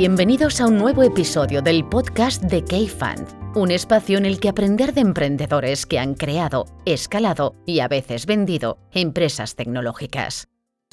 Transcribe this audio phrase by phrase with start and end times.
[0.00, 4.94] Bienvenidos a un nuevo episodio del podcast de K-Fund, un espacio en el que aprender
[4.94, 10.48] de emprendedores que han creado, escalado y a veces vendido empresas tecnológicas.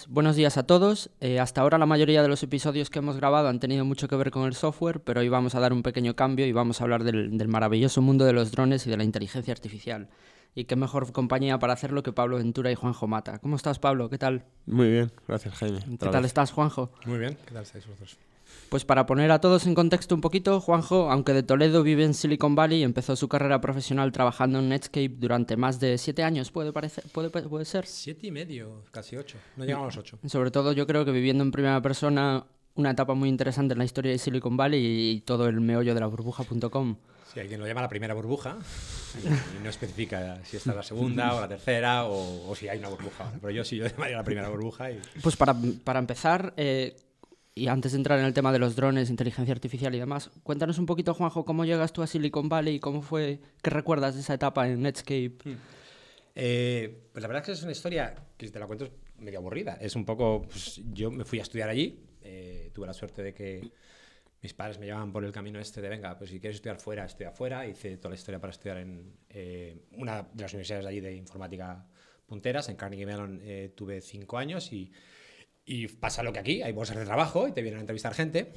[0.10, 1.10] Buenos días a todos.
[1.22, 4.18] Eh, hasta ahora la mayoría de los episodios que hemos grabado han tenido mucho que
[4.18, 6.84] ver con el software, pero hoy vamos a dar un pequeño cambio y vamos a
[6.84, 10.10] hablar del, del maravilloso mundo de los drones y de la inteligencia artificial.
[10.54, 13.40] Y qué mejor compañía para hacerlo que Pablo Ventura y Juanjo Mata.
[13.40, 14.10] ¿Cómo estás, Pablo?
[14.10, 14.44] ¿Qué tal?
[14.66, 15.80] Muy bien, gracias, Jaime.
[15.80, 16.26] ¿Qué tal vez.
[16.26, 16.92] estás, Juanjo?
[17.06, 18.18] Muy bien, ¿qué tal estáis vosotros?
[18.70, 22.14] Pues para poner a todos en contexto un poquito, Juanjo, aunque de Toledo vive en
[22.14, 26.74] Silicon Valley, empezó su carrera profesional trabajando en Netscape durante más de siete años, puede,
[26.74, 27.86] parecer, puede, puede ser.
[27.86, 29.38] Siete y medio, casi ocho.
[29.56, 30.20] No llegamos a los ocho.
[30.28, 33.86] Sobre todo yo creo que viviendo en primera persona una etapa muy interesante en la
[33.86, 36.98] historia de Silicon Valley y todo el meollo de la burbuja.com.
[37.34, 38.58] Si alguien lo llama la primera burbuja
[39.60, 42.80] y no especifica si esta es la segunda o la tercera o, o si hay
[42.80, 43.32] una burbuja.
[43.42, 45.02] Pero yo sí, yo llamaría la primera burbuja y...
[45.22, 46.96] Pues para, para empezar, eh,
[47.58, 50.78] y antes de entrar en el tema de los drones, inteligencia artificial y demás, cuéntanos
[50.78, 54.22] un poquito, Juanjo, cómo llegas tú a Silicon Valley y cómo fue, qué recuerdas de
[54.22, 55.38] esa etapa en Netscape.
[56.36, 58.92] Eh, pues la verdad es que es una historia que si te la cuento es
[59.18, 59.78] medio aburrida.
[59.82, 60.44] Es un poco...
[60.44, 62.00] pues, yo me fui a estudiar allí.
[62.22, 63.72] eh, tuve la suerte de que
[64.42, 67.06] mis padres me llevaban por el camino este de, venga, pues si quieres estudiar fuera,
[67.06, 67.66] estudia fuera.
[67.66, 71.16] Hice toda la historia para estudiar en eh, una de las universidades de allí de
[71.16, 71.86] informática
[72.28, 72.70] punteras.
[72.70, 74.92] En Carnegie Mellon eh, tuve cinco años y,
[75.68, 78.54] y pasa lo que aquí, hay bolsas de trabajo y te vienen a entrevistar gente.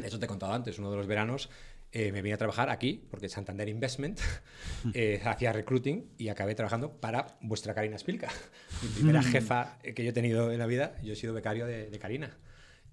[0.00, 1.50] De hecho, te he contado antes, uno de los veranos
[1.92, 4.18] eh, me vine a trabajar aquí, porque Santander Investment
[4.94, 8.30] eh, hacía recruiting y acabé trabajando para vuestra Karina Spilka.
[8.82, 11.90] Mi primera jefa que yo he tenido en la vida, yo he sido becario de,
[11.90, 12.38] de Karina.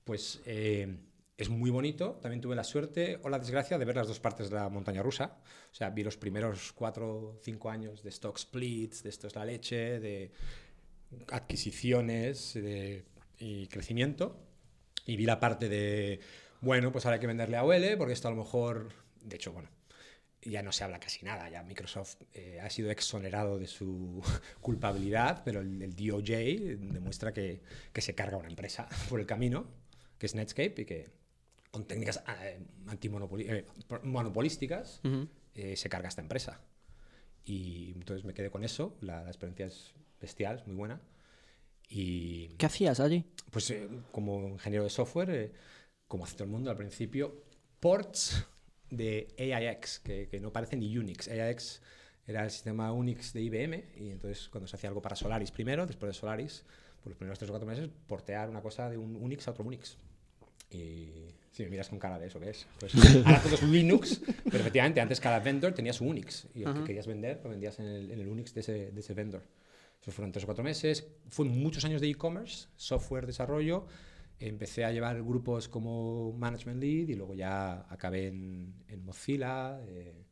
[0.04, 0.98] Pues eh,
[1.38, 2.20] es muy bonito.
[2.22, 5.02] También tuve la suerte o la desgracia de ver las dos partes de la montaña
[5.04, 5.38] rusa.
[5.72, 9.36] O sea, vi los primeros cuatro o cinco años de stock splits, de esto es
[9.36, 10.32] la leche, de
[11.30, 13.06] adquisiciones de-
[13.38, 14.38] y crecimiento.
[15.06, 16.20] Y vi la parte de,
[16.62, 18.90] bueno, pues ahora hay que venderle a OL, porque esto a lo mejor,
[19.24, 19.70] de hecho, bueno,
[20.44, 24.22] ya no se habla casi nada, ya Microsoft eh, ha sido exonerado de su
[24.62, 27.62] culpabilidad, pero el, el DOJ demuestra que,
[27.94, 29.66] que se carga una empresa por el camino,
[30.18, 31.10] que es Netscape, y que
[31.72, 32.60] con técnicas eh,
[33.02, 33.66] eh,
[34.04, 35.28] monopolísticas Ujú.
[35.56, 36.60] eh, se carga esta empresa.
[37.46, 41.02] Y entonces me quedé con eso, la, la experiencia es bestial, es muy buena.
[41.90, 43.26] Y ¿Qué hacías allí?
[43.50, 45.52] pues eh, como ingeniero de software, eh,
[46.12, 47.42] como hace todo el mundo al principio,
[47.80, 48.46] ports
[48.90, 51.30] de AIX, que, que no parecen ni Unix.
[51.30, 51.82] AIX
[52.28, 55.88] era el sistema Unix de IBM y entonces cuando se hacía algo para Solaris primero,
[55.88, 56.66] después de Solaris,
[57.02, 59.64] por los primeros tres o cuatro meses, portear una cosa de un Unix a otro
[59.64, 59.96] Unix.
[60.70, 62.68] Y si me miras con cara de eso, ¿qué es?
[62.78, 62.94] Pues
[63.26, 66.84] ahora todo es Linux, pero efectivamente antes cada vendor tenía su Unix y el que
[66.84, 69.44] querías vender lo vendías en el, en el Unix de ese, de ese vendor.
[70.02, 71.08] Eso fueron tres o cuatro meses.
[71.30, 73.88] Fue muchos años de e-commerce, software, desarrollo.
[74.42, 79.80] Empecé a llevar grupos como Management Lead y luego ya acabé en, en Mozilla.
[79.88, 80.26] eh,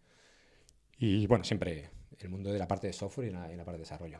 [0.97, 3.77] y bueno, siempre el mundo de la parte de software y la, y la parte
[3.77, 4.19] de desarrollo.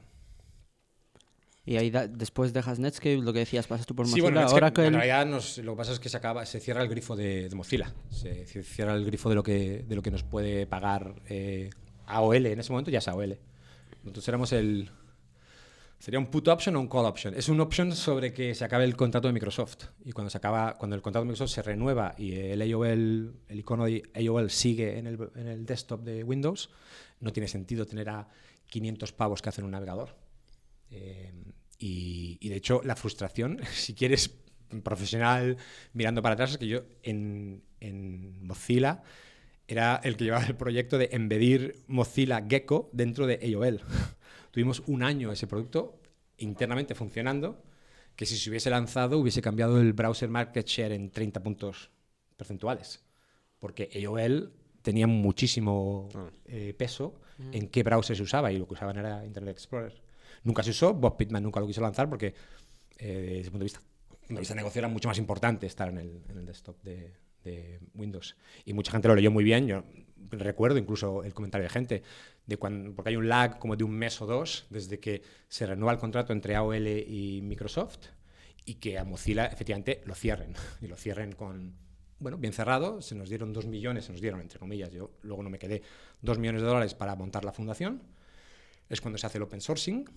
[1.66, 4.42] Y ahí da- después dejas Netscape, lo que decías, pasas tú por Sí, Mozilla, bueno,
[4.46, 4.86] es que Oracle.
[4.88, 7.50] en realidad nos- lo que pasa es que se acaba, se cierra el grifo de,
[7.50, 10.66] de Mozilla, se ci- cierra el grifo de lo que, de lo que nos puede
[10.66, 11.70] pagar eh,
[12.08, 13.38] AOL, en ese momento ya es AOL.
[14.04, 14.90] Nosotros éramos el...
[16.00, 17.34] Sería un put option o un call option.
[17.36, 19.84] Es un option sobre que se acabe el contrato de Microsoft.
[20.06, 23.60] Y cuando se acaba, cuando el contrato de Microsoft se renueva y el AOL, el
[23.60, 26.70] icono de AOL sigue en el, en el desktop de Windows,
[27.20, 28.30] no tiene sentido tener a
[28.68, 30.16] 500 pavos que hacen un navegador.
[30.90, 31.34] Eh,
[31.78, 34.40] y, y de hecho, la frustración, si quieres
[34.84, 35.58] profesional
[35.92, 39.04] mirando para atrás, es que yo en, en Mozilla
[39.68, 43.82] era el que llevaba el proyecto de embedir Mozilla Gecko dentro de AOL.
[44.52, 46.00] Tuvimos un año ese producto
[46.38, 47.64] internamente funcionando,
[48.16, 51.90] que si se hubiese lanzado hubiese cambiado el browser market share en 30 puntos
[52.36, 53.04] porcentuales,
[53.60, 56.10] porque AOL tenía muchísimo
[56.46, 60.02] eh, peso en qué browser se usaba y lo que usaban era Internet Explorer.
[60.44, 62.34] Nunca se usó, Bob Pittman nunca lo quiso lanzar porque
[62.98, 65.68] eh, desde el punto de vista, punto de vista de negocio era mucho más importante
[65.68, 67.14] estar en el, en el desktop de,
[67.44, 68.36] de Windows.
[68.66, 69.68] Y mucha gente lo leyó muy bien.
[69.68, 69.84] Yo
[70.32, 72.04] recuerdo incluso el comentario de gente,
[72.46, 75.66] de cuando, porque hay un lag como de un mes o dos desde que se
[75.66, 78.08] renueva el contrato entre AOL y Microsoft
[78.66, 80.54] y que a Mozilla efectivamente lo cierren.
[80.82, 81.76] Y lo cierren con,
[82.20, 83.02] bueno, bien cerrado.
[83.02, 85.82] Se nos dieron dos millones, se nos dieron entre comillas, yo luego no me quedé,
[86.22, 88.02] dos millones de dólares para montar la fundación.
[88.90, 90.10] Es cuando se hace el open sourcing.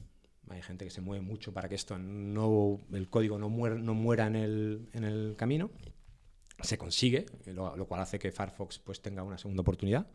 [0.49, 3.95] Hay gente que se mueve mucho para que esto no, el código no muera, no
[3.95, 5.71] muera en, el, en el camino
[6.61, 10.07] se consigue, lo, cual hace que Firefox pues, tenga una segunda oportunidad.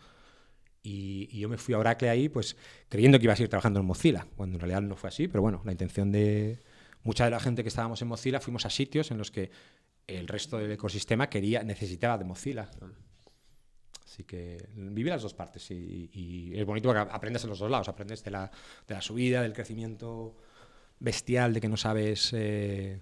[0.83, 2.55] Y, yo me fui a Oracle ahí pues
[2.87, 5.41] creyendo que iba a seguir trabajando en Mozilla, cuando en realidad no fue así, pero
[5.41, 6.59] bueno, la intención de
[7.03, 9.51] mucha de la gente que estábamos en Mozilla fuimos a sitios en los que
[10.07, 12.69] el resto del ecosistema quería, necesitaba de Mozilla.
[14.05, 17.69] Así que viví las dos partes y, y, es bonito porque aprendes en los dos
[17.69, 18.49] lados, aprendes de la,
[18.87, 20.37] de la subida, del crecimiento
[20.99, 22.31] bestial, de que no sabes...
[22.33, 23.01] Eh,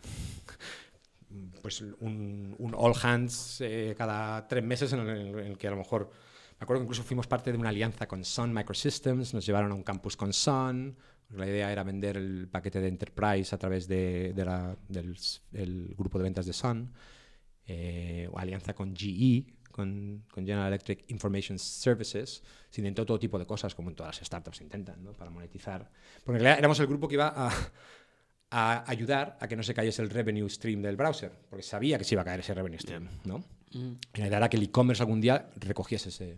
[1.62, 5.72] pues un, un, all hands eh, cada tres meses en el, en el, que a
[5.72, 6.12] lo mejor
[6.60, 9.76] me acuerdo que incluso fuimos parte de una alianza con Sun Microsystems, nos llevaron a
[9.76, 10.96] un campus con Sun.
[11.32, 15.18] La idea era vender el paquete de Enterprise a través de, de la, del
[15.54, 16.94] el grupo de ventas de Sun.
[17.68, 22.44] Eh, o alianza con GE, con, con, General Electric Information Services.
[22.70, 25.14] Se intentó todo tipo de cosas, como en todas las startups intentan, ¿no?
[25.14, 25.90] para monetizar.
[26.24, 27.52] Porque en realidad éramos el grupo que iba a
[28.52, 32.04] a ayudar a que no se cayese el revenue stream del browser, porque sabía que
[32.04, 33.40] se iba a caer ese revenue stream, ¿no?
[33.72, 33.94] Mm.
[34.14, 36.38] Y la idea era que el e-commerce algún día recogiese ese,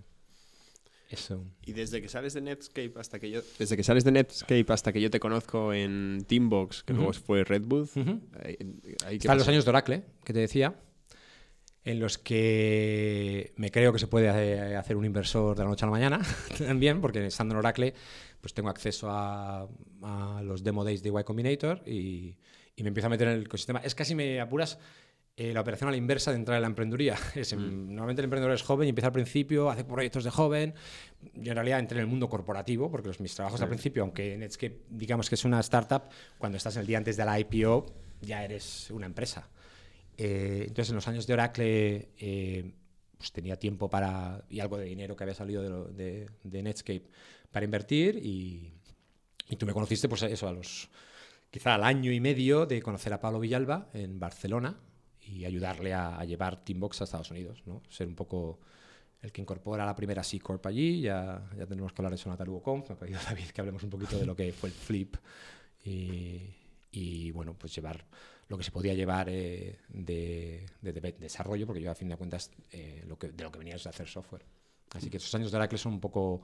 [1.09, 1.44] eso.
[1.65, 4.92] Y desde que sales de Netscape hasta que yo desde que sales de Netscape hasta
[4.92, 7.00] que yo te conozco en Teambox, que uh -huh.
[7.00, 8.21] luego fue Redwood, uh -huh.
[8.44, 8.57] ahí,
[9.06, 10.75] ahí Están los años de Oracle, que te decía,
[11.88, 14.28] en los que me creo que se puede
[14.75, 16.19] hacer un inversor de la noche a la mañana
[16.57, 17.94] también, porque estando en Oracle
[18.42, 19.68] pues tengo acceso a,
[20.04, 22.36] a los demo days de Y Combinator y,
[22.75, 23.80] y, me empiezo a meter en el ecosistema.
[23.80, 24.78] Es casi me apuras
[25.38, 27.16] eh, la operación a la inversa de entrar en la emprendeduría.
[27.36, 27.88] Es, mm.
[27.88, 30.74] Normalmente el emprendedor es joven y empieza al principio, hace proyectos de joven.
[31.36, 33.63] Yo en realidad entré en el mundo corporativo, porque los, mis trabajos sí.
[33.63, 36.04] al principio, aunque Netscape digamos que es una startup,
[36.38, 37.86] cuando estás el día antes de la IPO
[38.22, 39.48] ya eres una empresa.
[40.18, 42.10] Eh, entonces en los años de Oracle...
[42.18, 42.72] Eh,
[43.18, 46.64] pues tenía tiempo para y algo de dinero que había salido de, lo, de, de
[46.64, 47.10] Netscape
[47.52, 48.74] para invertir y,
[49.50, 50.90] y, tú me conociste pues eso a los
[51.50, 54.78] quizá al año y medio de conocer a Pablo Villalba en Barcelona
[55.22, 57.81] y ayudarle a, a llevar Teambox a Estados Unidos, ¿no?
[57.90, 58.60] Ser un poco
[59.22, 62.38] el que incorpora la primera C Corp allí, ya, ya tenemos que hablar de la
[62.38, 65.16] TalugoConf, me ha pedido David que hablemos un poquito de lo que fue el flip
[65.84, 66.42] y,
[66.92, 68.06] y bueno, pues llevar
[68.47, 72.15] lo que se podía llevar eh, de, de, de, desarrollo, porque yo a fin de
[72.15, 74.45] cuentas eh, lo que, de lo que venía es de hacer software.
[74.94, 76.44] Así que esos años de Oracle son un poco...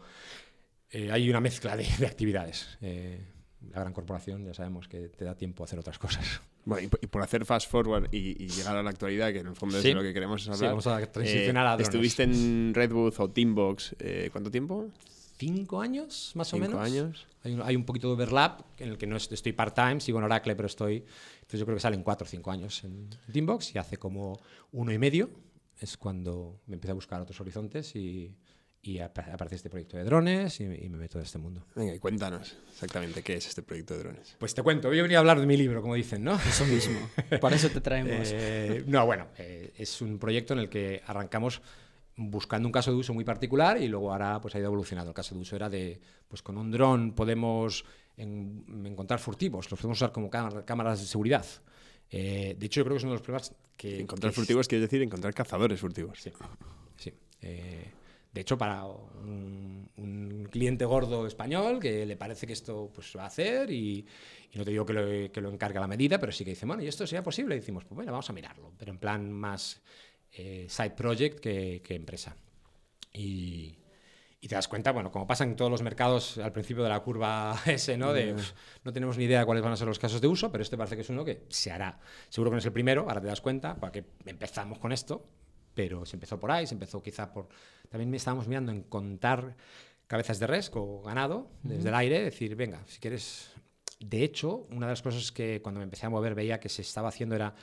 [0.89, 2.77] Eh, hay una mezcla de, de actividades.
[2.81, 3.25] Eh,
[3.71, 6.41] la gran corporación ya sabemos que te da tiempo a hacer otras cosas.
[6.65, 9.55] Bueno, y, por hacer fast forward y, y, llegar a la actualidad, que en el
[9.55, 9.89] fondo sí.
[9.89, 10.59] es lo que queremos hablar.
[10.59, 11.87] Sí, vamos a transicionar a drones.
[11.87, 13.97] Estuviste en Redwood o Teambox,
[14.31, 14.89] ¿cuánto tiempo?
[15.43, 16.85] Cinco años, más cinco o menos.
[16.85, 17.27] años.
[17.43, 20.25] Hay un, hay un, poquito de overlap en el que no estoy part-time, sigo en
[20.25, 21.03] Oracle, pero estoy.
[21.35, 24.39] Entonces yo creo que salen cuatro o cinco años en Teambox y hace como
[24.71, 25.29] uno y medio
[25.79, 28.33] es cuando me empecé a buscar otros horizontes y,
[28.81, 31.65] y aparece este proyecto de drones y, y, me meto en este mundo.
[31.75, 34.35] Venga, y cuéntanos exactamente qué es este proyecto de drones.
[34.39, 36.35] Pues te cuento, he venido a hablar de mi libro, como dicen, ¿no?
[36.35, 36.99] Eso mismo,
[37.41, 38.33] para eso te traemos.
[38.35, 41.61] Eh, no, bueno, eh, es un proyecto en el que arrancamos
[42.15, 45.11] buscando un caso de uso muy particular y luego ahora pues ha ido evolucionando.
[45.11, 47.85] El caso de uso era de, pues con un dron podemos
[48.17, 51.45] en, encontrar furtivos, los podemos usar como cámaras de seguridad.
[52.11, 54.01] Eh, de hecho, yo creo que es uno de los problemas que...
[54.01, 54.67] Encontrar que furtivos es...
[54.67, 56.19] quiere decir encontrar cazadores furtivos.
[56.21, 56.31] Sí,
[56.95, 57.13] sí.
[57.41, 57.91] Eh,
[58.31, 63.23] de hecho, para un, un, cliente gordo español que le parece que esto pues, va
[63.23, 64.05] a hacer y,
[64.51, 66.51] y no te digo que lo, que lo encargue a la medida, pero sí que
[66.51, 67.55] dice, bueno, ¿y esto sería posible?
[67.55, 69.81] Y decimos, pues bueno, vamos a mirarlo, pero en plan más
[70.35, 72.35] eh, side project que, que empresa.
[73.13, 73.77] Y,
[74.41, 76.99] y, te das cuenta, bueno, como pasa en todos los mercados al principio de la
[77.01, 78.13] curva S, ¿no?
[78.13, 80.51] De, pues, no tenemos ni idea de cuáles van a ser los casos de uso,
[80.51, 81.99] pero este parece que es uno que se hará.
[82.29, 85.27] Seguro que no es el primero, ahora te das cuenta, para que empezamos con esto,
[85.73, 87.47] pero se empezó por ahí, se empezó quizá por...
[87.89, 89.55] También estábamos mirando en contar
[90.07, 91.87] cabezas de res o ganado desde uh -huh.
[91.89, 93.51] el aire, decir, venga, si quieres...
[93.99, 96.81] De hecho, una de las cosas que cuando me empecé a mover veía que se
[96.81, 97.55] estaba haciendo era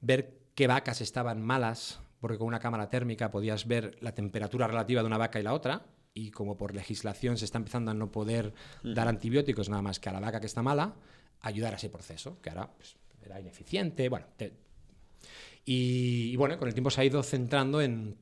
[0.00, 5.02] ver qué vacas estaban malas porque con una cámara térmica podías ver la temperatura relativa
[5.02, 8.10] de una vaca y la otra, y como por legislación se está empezando a no
[8.10, 10.94] poder dar antibióticos nada más que a la vaca que está mala,
[11.40, 14.26] ayudar a ese proceso, que ahora pues, era ineficiente, bueno.
[14.36, 14.52] Te...
[15.64, 18.16] Y, y, bueno, con el tiempo se ha ido centrando en,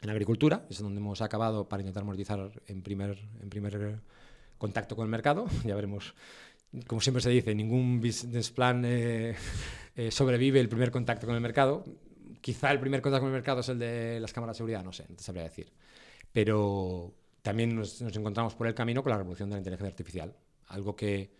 [0.00, 4.00] en agricultura, es donde hemos acabado para intentar monetizar en primer, en primer
[4.58, 6.14] contacto con el mercado, ya veremos
[6.86, 9.34] como siempre se dice, ningún business plan eh,
[9.96, 11.84] eh, sobrevive el primer contacto con el mercado.
[12.44, 14.92] Quizá el primer contacto con el mercado es el de las cámaras de seguridad, no
[14.92, 15.72] sé, no te sabría decir.
[16.30, 17.10] Pero
[17.40, 20.36] también nos, nos encontramos por el camino con la revolución de la inteligencia artificial.
[20.66, 21.30] Algo que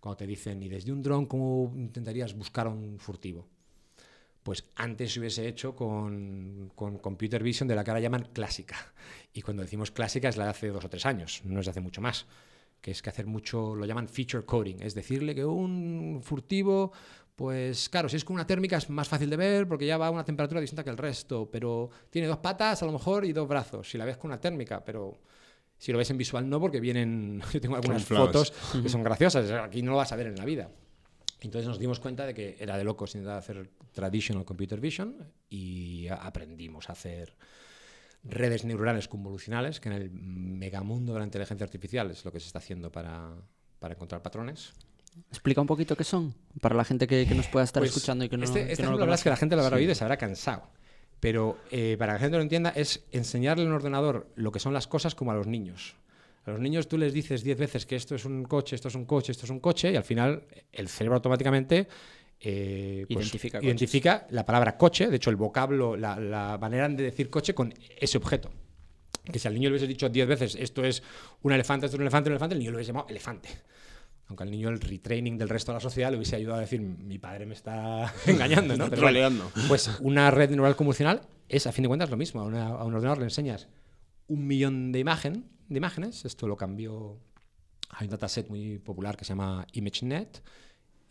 [0.00, 3.46] cuando te dicen, y desde un dron, ¿cómo intentarías buscar a un furtivo?
[4.42, 8.94] Pues antes se hubiese hecho con, con Computer Vision de la que ahora llaman clásica.
[9.34, 11.72] Y cuando decimos clásica es la de hace dos o tres años, no es de
[11.72, 12.24] hace mucho más.
[12.84, 16.92] Que es que hacer mucho, lo llaman feature coding, es decirle que un furtivo,
[17.34, 20.08] pues claro, si es con una térmica es más fácil de ver porque ya va
[20.08, 23.32] a una temperatura distinta que el resto, pero tiene dos patas a lo mejor y
[23.32, 25.18] dos brazos, si la ves con una térmica, pero
[25.78, 29.50] si lo ves en visual no, porque vienen, yo tengo algunas fotos que son graciosas,
[29.50, 30.68] aquí no lo vas a ver en la vida.
[31.40, 36.06] Entonces nos dimos cuenta de que era de locos intentar hacer traditional computer vision y
[36.08, 37.34] aprendimos a hacer
[38.24, 42.46] redes neuronales convolucionales, que en el megamundo de la inteligencia artificial es lo que se
[42.46, 43.32] está haciendo para,
[43.78, 44.72] para encontrar patrones.
[45.30, 48.24] Explica un poquito qué son, para la gente que, que nos pueda estar Pues, escuchando
[48.24, 49.62] y que no, este, que este no lo la verdad es que la gente lo
[49.62, 50.62] habrá oído y se habrá cansado.
[51.20, 54.58] Pero eh, para que la gente lo entienda, es enseñarle en un ordenador lo que
[54.58, 55.94] son las cosas como a los niños.
[56.44, 58.94] A los niños tú les dices diez veces que esto es un coche, esto es
[58.94, 61.88] un coche, esto es un coche, y al final el cerebro automáticamente
[62.44, 63.26] eh, pues,
[63.64, 67.72] Identifica la palabra coche, de hecho el vocablo, la, la manera de decir coche con
[67.98, 68.50] ese objeto.
[69.24, 71.02] Que si al niño le hubiese dicho diez veces esto es
[71.42, 73.48] un elefante, esto es un elefante, un elefante, el niño lo hubiese llamado elefante.
[74.26, 76.80] Aunque al niño el retraining del resto de la sociedad le hubiese ayudado a decir,
[76.80, 78.84] mi padre me está engañando, ¿no?
[78.90, 79.02] Pero
[79.68, 82.40] pues una red neural convolucional es, a fin de cuentas, lo mismo.
[82.40, 83.68] A, una- a un ordenador le enseñas
[84.28, 86.24] un millón de, imagen, de imágenes.
[86.24, 87.18] Esto lo cambió.
[87.90, 90.42] Hay un dataset muy popular que se llama ImageNet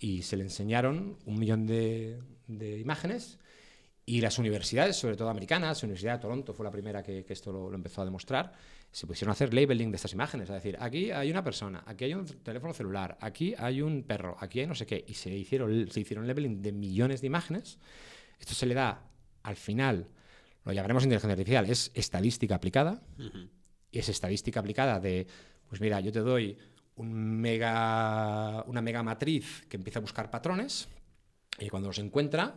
[0.03, 3.39] y se le enseñaron un millón de, de imágenes.
[4.05, 7.31] Y las universidades, sobre todo americanas, la Universidad de Toronto fue la primera que, que
[7.31, 8.51] esto lo, lo empezó a demostrar,
[8.91, 10.49] se pusieron a hacer labeling de estas imágenes.
[10.49, 14.35] Es decir, aquí hay una persona, aquí hay un teléfono celular, aquí hay un perro,
[14.41, 15.05] aquí hay no sé qué.
[15.07, 17.79] Y se hicieron, se hicieron labeling de millones de imágenes.
[18.41, 19.09] Esto se le da,
[19.43, 20.09] al final,
[20.65, 23.01] lo llamaremos inteligencia artificial, es estadística aplicada.
[23.89, 25.27] Y es estadística aplicada de,
[25.69, 26.57] pues mira, yo te doy
[26.95, 30.87] un mega, una mega matriz que empieza a buscar patrones
[31.59, 32.55] y cuando los encuentra,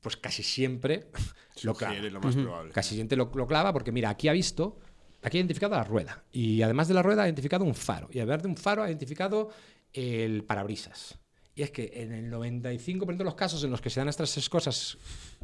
[0.00, 1.10] pues casi siempre
[1.62, 1.94] lo clava.
[1.94, 2.72] Lo más probable.
[2.72, 4.78] Casi siempre lo, lo clava porque, mira, aquí ha visto,
[5.22, 6.24] aquí ha identificado la rueda.
[6.32, 8.08] Y además de la rueda ha identificado un faro.
[8.12, 9.50] Y además de un faro ha identificado
[9.92, 11.18] el parabrisas.
[11.54, 14.32] Y es que en el 95% de los casos en los que se dan estas
[14.32, 14.96] tres cosas,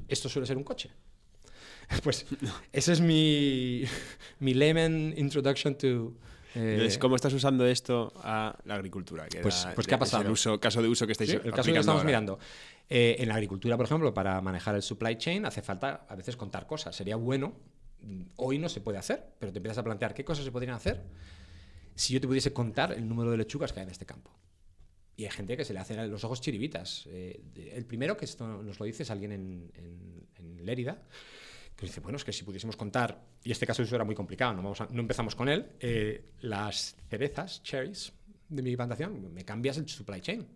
[0.06, 0.90] esto suele ser un coche.
[2.02, 2.24] Pues
[2.72, 3.84] ese es mi,
[4.38, 6.16] mi layman introduction to...
[6.54, 9.26] eh, Entonces, ¿cómo estás usando esto a la agricultura?
[9.28, 10.32] Que Pues- era- pues, ¿qué ha es el pasado?
[10.32, 12.04] uso- caso de uso que estáis Sí, el caso que estamos ahora.
[12.04, 12.38] mirando.
[12.88, 16.36] Eh, en la agricultura, por ejemplo, para manejar el supply chain hace falta a veces
[16.36, 16.94] contar cosas.
[16.94, 17.54] Sería bueno,
[18.02, 20.74] mm, hoy no se puede hacer, pero te empiezas a plantear qué cosas se podrían
[20.74, 21.02] hacer
[21.94, 24.30] si yo te pudiese contar el número de lechugas que hay en este campo.
[25.16, 27.04] Y hay gente que se le hacen los ojos chiribitas.
[27.06, 27.40] Eh,
[27.72, 30.98] el primero que esto nos lo dice es alguien en, en- en Lérida,
[31.76, 34.14] que dice, bueno, es que si pudiésemos contar, y este caso de uso era muy
[34.14, 38.12] complicado, no, vamos a- no empezamos con él, eh, las cerezas, cherries,
[38.48, 40.46] de mi plantación, me cambias el supply chain.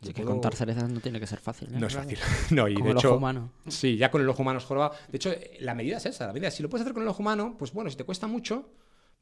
[0.00, 1.74] Así que puedo- contar cerezas no tiene que ser fácil.
[1.74, 1.78] ¿eh?
[1.80, 2.18] no es fácil.
[2.52, 3.52] No, y Con de el hecho, ojo humano.
[3.66, 4.94] Sí, ya con el ojo humano es jorobado.
[5.08, 6.26] De hecho, la medida es esa.
[6.28, 8.28] La medida, si lo puedes hacer con el ojo humano, pues bueno, si te cuesta
[8.28, 8.70] mucho,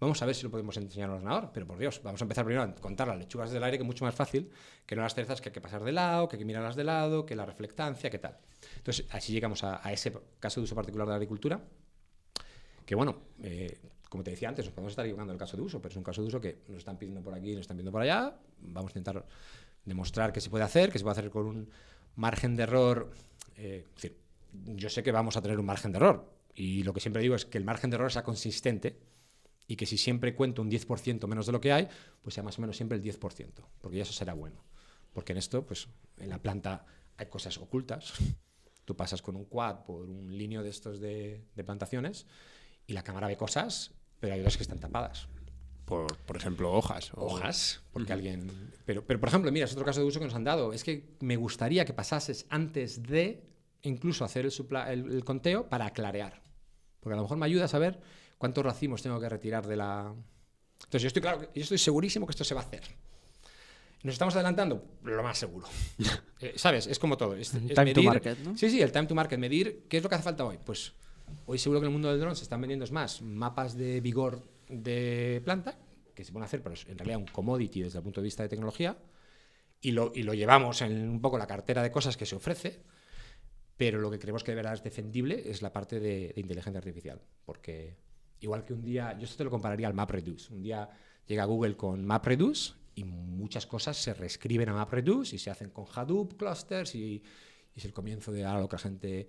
[0.01, 1.51] vamos a ver si lo podemos enseñar al ordenador.
[1.53, 3.87] Pero por Dios, vamos a empezar primero a contar las lechugas del aire, que es
[3.87, 4.51] mucho más fácil
[4.85, 6.85] que no las cerezas que hay que pasar de lado, que hay que mirarlas de
[6.85, 8.39] lado, que la reflectancia, que tal.
[8.77, 11.61] Entonces, así llegamos a, a ese caso de uso particular de la agricultura.
[12.85, 15.81] Que bueno, eh, como te decía antes, nos podemos estar equivocando del caso de uso,
[15.81, 17.93] pero es un caso de uso que nos están pidiendo por aquí, nos están pidiendo
[17.93, 18.39] por allá.
[18.61, 19.27] Vamos a intentar
[19.85, 21.71] demostrar que se puede hacer, que se puede hacer con un
[22.15, 23.11] margen de error.
[23.57, 24.19] eh, es decir,
[24.53, 26.33] yo sé que vamos a tener un margen de error.
[26.55, 28.99] Y lo que siempre digo es que el margen de error sea consistente
[29.67, 31.89] y que si siempre cuento un 10% menos de lo que hay,
[32.23, 34.65] pues sea más o menos siempre el 10%, porque ya eso será bueno.
[35.13, 36.85] Porque en esto, pues en la planta
[37.17, 38.13] hay cosas ocultas.
[38.85, 42.27] Tú pasas con un quad por un linio de estos de, de plantaciones
[42.87, 45.27] y la cámara ve cosas, pero hay otras que están tapadas.
[45.85, 47.13] Por, por ejemplo, hojas.
[47.15, 48.73] o- Hojas, porque alguien...
[48.85, 50.73] Pero, pero, por ejemplo, mira, es otro caso de uso que nos han dado.
[50.73, 53.43] Es que me gustaría que pasases antes de
[53.83, 56.43] incluso hacer el, supla- el- el conteo para clarear.
[57.01, 58.01] Porque a lo mejor me ayuda a saber
[58.39, 60.15] cuántos racimos tengo que retirar de la...
[60.85, 62.83] Entonces yo estoy, claro, yo estoy segurísimo que esto se va a hacer.
[64.03, 64.85] ¿Nos estamos adelantando?
[65.03, 65.67] Lo más seguro.
[66.39, 66.87] Eh, ¿Sabes?
[66.87, 67.35] Es como todo.
[67.35, 68.59] Es, es Time to market, ¿no?
[68.59, 69.39] Sí, sí, el time to market.
[69.39, 70.59] Medir qué es lo que hace falta hoy.
[70.63, 70.93] Pues
[71.47, 74.03] hoy seguro que en el mundo del dron se están vendiendo es más mapas de
[74.03, 75.79] vigor de planta,
[76.15, 78.43] que se pueden hacer, pero es en realidad un commodity desde el punto de vista
[78.43, 78.99] de tecnología,
[79.81, 82.83] y lo, y lo llevamos en un poco la cartera de cosas que se ofrece,
[83.79, 86.79] pero lo que creemos que de verdad es defendible es la parte de, de inteligencia
[86.79, 87.97] artificial, porque
[88.41, 90.89] igual que un día, yo esto te lo compararía al MapReduce, un día
[91.27, 95.87] llega Google con MapReduce y muchas cosas se reescriben a MapReduce y se hacen con
[95.93, 97.23] Hadoop clusters y,
[97.75, 99.29] y es el comienzo de ahora lo que la gente...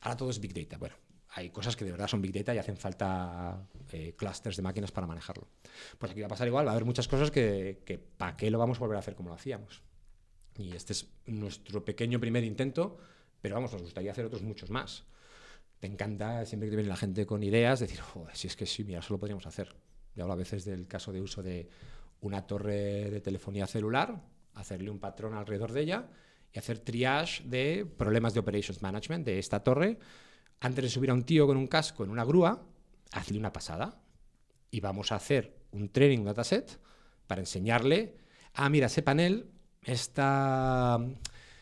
[0.00, 0.76] Ahora todo es Big Data.
[0.76, 0.96] Bueno,
[1.30, 4.90] hay cosas que de verdad son Big Data y hacen falta eh, clusters de máquinas
[4.90, 5.46] para manejarlo.
[5.98, 8.50] Pues aquí va a pasar igual, va a haber muchas cosas que, que ¿para qué
[8.50, 9.82] lo vamos a volver a hacer como lo hacíamos?
[10.58, 12.98] Y este es nuestro pequeño primer intento,
[13.40, 15.04] pero vamos, nos gustaría hacer otros muchos más.
[15.86, 18.00] Te encanta siempre que viene la gente con ideas, decir,
[18.32, 19.72] si es que sí, mira, eso lo podríamos hacer.
[20.16, 21.68] Yo hablo a veces del caso de uso de
[22.22, 24.20] una torre de telefonía celular,
[24.54, 26.08] hacerle un patrón alrededor de ella
[26.52, 30.00] y hacer triage de problemas de operations management de esta torre.
[30.58, 32.66] Antes de subir a un tío con un casco en una grúa,
[33.12, 34.02] hazle una pasada
[34.72, 36.80] y vamos a hacer un training dataset
[37.28, 38.16] para enseñarle,
[38.54, 39.52] ah, mira, ese panel
[39.84, 40.98] está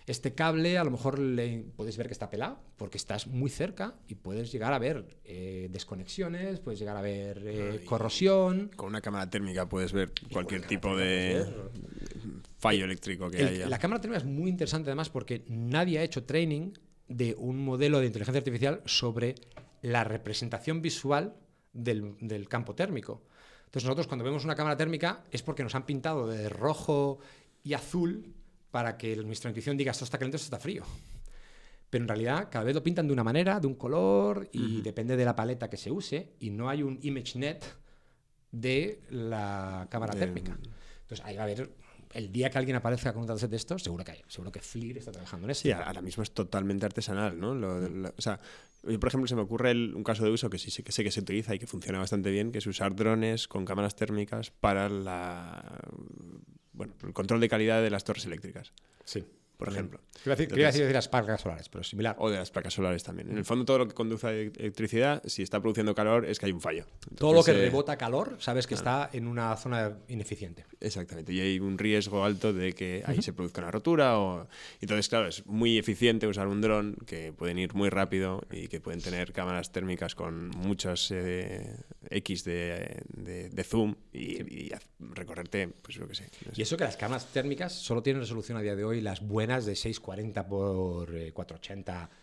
[0.07, 3.95] este cable a lo mejor le, puedes ver que está pelado porque estás muy cerca
[4.07, 8.71] y puedes llegar a ver eh, desconexiones, puedes llegar a ver eh, corrosión.
[8.77, 11.47] Con una cámara térmica puedes ver cualquier tipo de
[12.59, 13.69] fallo eléctrico que haya.
[13.69, 16.73] La cámara térmica es muy interesante además porque nadie ha hecho training
[17.09, 19.37] de un modelo de inteligencia artificial sobre
[19.81, 21.35] la representación visual
[21.73, 23.23] del, del campo térmico.
[23.67, 27.19] Entonces nosotros cuando vemos una cámara térmica es porque nos han pintado de rojo
[27.63, 28.35] y azul
[28.75, 30.83] para que nuestra intuición diga esto está caliente, esto está frío.
[31.89, 35.17] Pero en realidad cada vez lo pintan de una manera, de un color, y depende
[35.17, 37.65] de la paleta que se use, y no hay un ImageNet
[38.51, 40.59] de la cámara térmica.
[41.03, 41.71] Entonces ahí va a haber
[42.15, 44.59] el día que alguien aparezca con un dataset de estos, seguro que hay, seguro que
[44.59, 45.63] FLIR está trabajando en eso.
[45.63, 47.53] Sí, ahora mismo es totalmente artesanal, ¿no?
[47.53, 48.41] o sea,
[48.83, 51.21] por ejemplo, se me ocurre un caso de uso que sí que, sé que se
[51.21, 55.79] utiliza y que funciona bastante bien, que es usar drones con cámaras térmicas para la
[56.75, 58.73] bueno, el control de calidad de las torres eléctricas.
[59.05, 59.25] Sí.
[59.57, 60.01] Por ejemplo.
[60.25, 62.17] Quería decir, decir, de las placas solares, pero similar.
[62.19, 63.31] O de las placas solares también.
[63.31, 66.47] En el fondo, todo lo que conduce a electricidad, si está produciendo calor, es que
[66.47, 66.87] hay un fallo.
[67.17, 70.65] todo lo que eh, rebota calor, sabes que está en una zona ineficiente.
[70.81, 71.33] Exactamente.
[71.33, 74.19] Y hay un riesgo alto de que ahí se produzca una rotura.
[74.19, 74.49] O...
[74.81, 78.81] Entonces, claro, es muy eficiente usar un dron que pueden ir muy rápido y que
[78.81, 81.77] pueden tener cámaras térmicas con muchas eh,
[82.11, 86.31] X de, zoom y, recorrerte, pues lo que sé.
[86.55, 89.44] Y eso que las cámaras térmicas solo tienen resolución a día de hoy, las buenas
[89.47, 92.03] de 640 por 480.
[92.03, 92.17] Eh,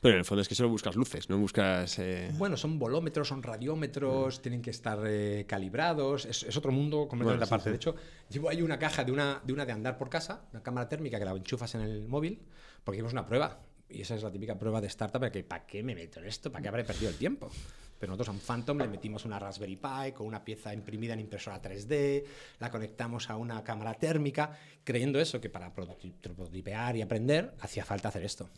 [0.00, 1.98] Pero en el fondo es que solo buscas luces, no buscas...
[1.98, 4.42] Eh, bueno, son volómetros, son radiómetros, mm.
[4.42, 7.70] tienen que estar eh, calibrados, es, otro mundo completamente aparte.
[7.70, 7.96] De hecho,
[8.30, 11.18] llevo ahí una caja de una, de una de andar por casa, una cámara térmica
[11.18, 12.40] que la enchufas en el móvil,
[12.84, 13.60] porque hicimos una prueba.
[13.90, 16.52] Y esa es la típica prueba de startup, que ¿para qué me meto en esto?
[16.52, 17.50] ¿Para qué habré perdido el tiempo?
[17.98, 21.60] Pero nosotros a Phantom le metimos una Raspberry Pi con una pieza imprimida en impresora
[21.60, 22.24] 3D,
[22.60, 28.08] la conectamos a una cámara térmica, creyendo eso, que para prototipear y aprender hacía falta
[28.08, 28.48] hacer esto.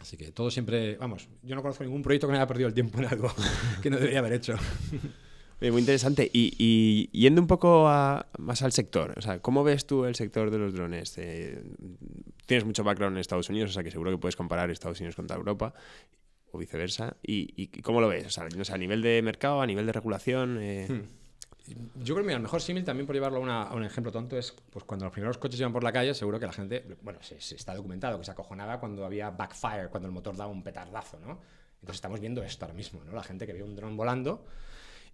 [0.00, 2.74] Así que todo siempre, vamos, yo no conozco ningún proyecto que me haya perdido el
[2.74, 3.32] tiempo en algo
[3.82, 4.56] que no debería haber hecho.
[5.60, 6.30] Muy interesante.
[6.32, 7.84] Y, yendo un poco
[8.38, 11.16] más al sector, o sea, ¿cómo ves tú el sector de los drones?
[11.16, 11.62] Eh,
[12.44, 15.16] tienes mucho background en Estados Unidos, o sea que seguro que puedes comparar Estados Unidos
[15.16, 15.72] contra Europa
[16.52, 17.16] o viceversa.
[17.22, 18.26] ¿Y, cómo lo ves?
[18.26, 20.58] O sea, a nivel de mercado, a nivel de regulación.
[20.60, 20.86] Eh...
[20.88, 21.16] Hmm.
[22.04, 24.84] Yo creo que el mejor símil también por llevarlo a, un ejemplo tonto es pues
[24.84, 27.74] cuando los primeros coches iban por la calle, seguro que la gente, bueno, se, está
[27.74, 31.40] documentado que se acojonaba cuando había backfire, cuando el motor daba un petardazo, ¿no?
[31.80, 33.12] Entonces estamos viendo esto ahora mismo, ¿no?
[33.12, 34.44] La gente que ve un dron volando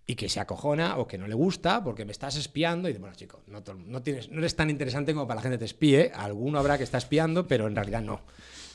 [0.06, 3.00] y que se acojona o que no le gusta porque me estás espiando y dice,
[3.00, 6.12] bueno, chico, no, no, tienes, no eres tan interesante como para la gente te espíe,
[6.14, 8.20] alguno habrá que está espiando, pero en realidad no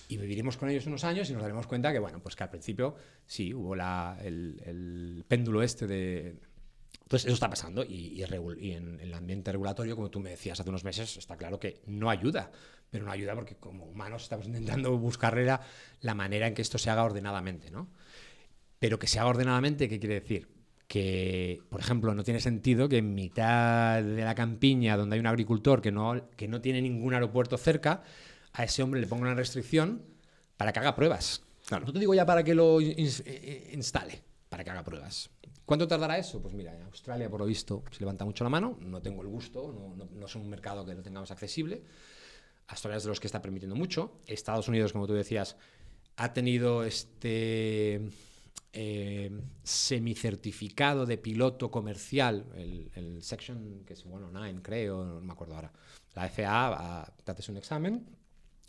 [0.08, 2.50] y viviremos con ellos unos años y nos daremos cuenta que, bueno, pues que al
[2.50, 6.40] principio sí, hubo la, el, péndulo este de...
[7.08, 10.70] Pues eso está pasando y, y, en, el ambiente regulatorio, como tú me decías hace
[10.70, 12.52] unos meses, está claro que no ayuda,
[12.90, 15.62] pero no ayuda porque como humanos estamos intentando buscarle la,
[16.02, 17.88] la manera en que esto se haga ordenadamente, ¿no?
[18.80, 20.58] Pero que se haga ordenadamente, ¿qué quiere decir?
[20.88, 25.28] que, por ejemplo, no tiene sentido que en mitad de la campiña, donde hay un
[25.28, 28.04] agricultor que no, que no tiene ningún aeropuerto cerca,
[28.54, 30.04] a ese hombre le pongo una restricción
[30.58, 31.44] para que haga pruebas.
[31.66, 31.86] Claro.
[31.86, 35.30] No te digo ya para que lo eh, eh, instale, para que haga pruebas.
[35.66, 36.42] ¿Cuánto tardará eso?
[36.42, 38.78] Pues mira, en Australia, por lo visto, se levanta mucho la mano.
[38.80, 41.84] No tengo el gusto, no, es un mercado que lo tengamos accesible.
[42.68, 44.22] Australia es de los que está permitiendo mucho.
[44.26, 45.58] Estados Unidos, como tú decías,
[46.16, 48.10] ha tenido este
[48.72, 55.56] eh, semicertificado de piloto comercial, el, Section, que es bueno, 9, creo, no me acuerdo
[55.56, 55.74] ahora.
[56.16, 58.17] La FAA, te haces un examen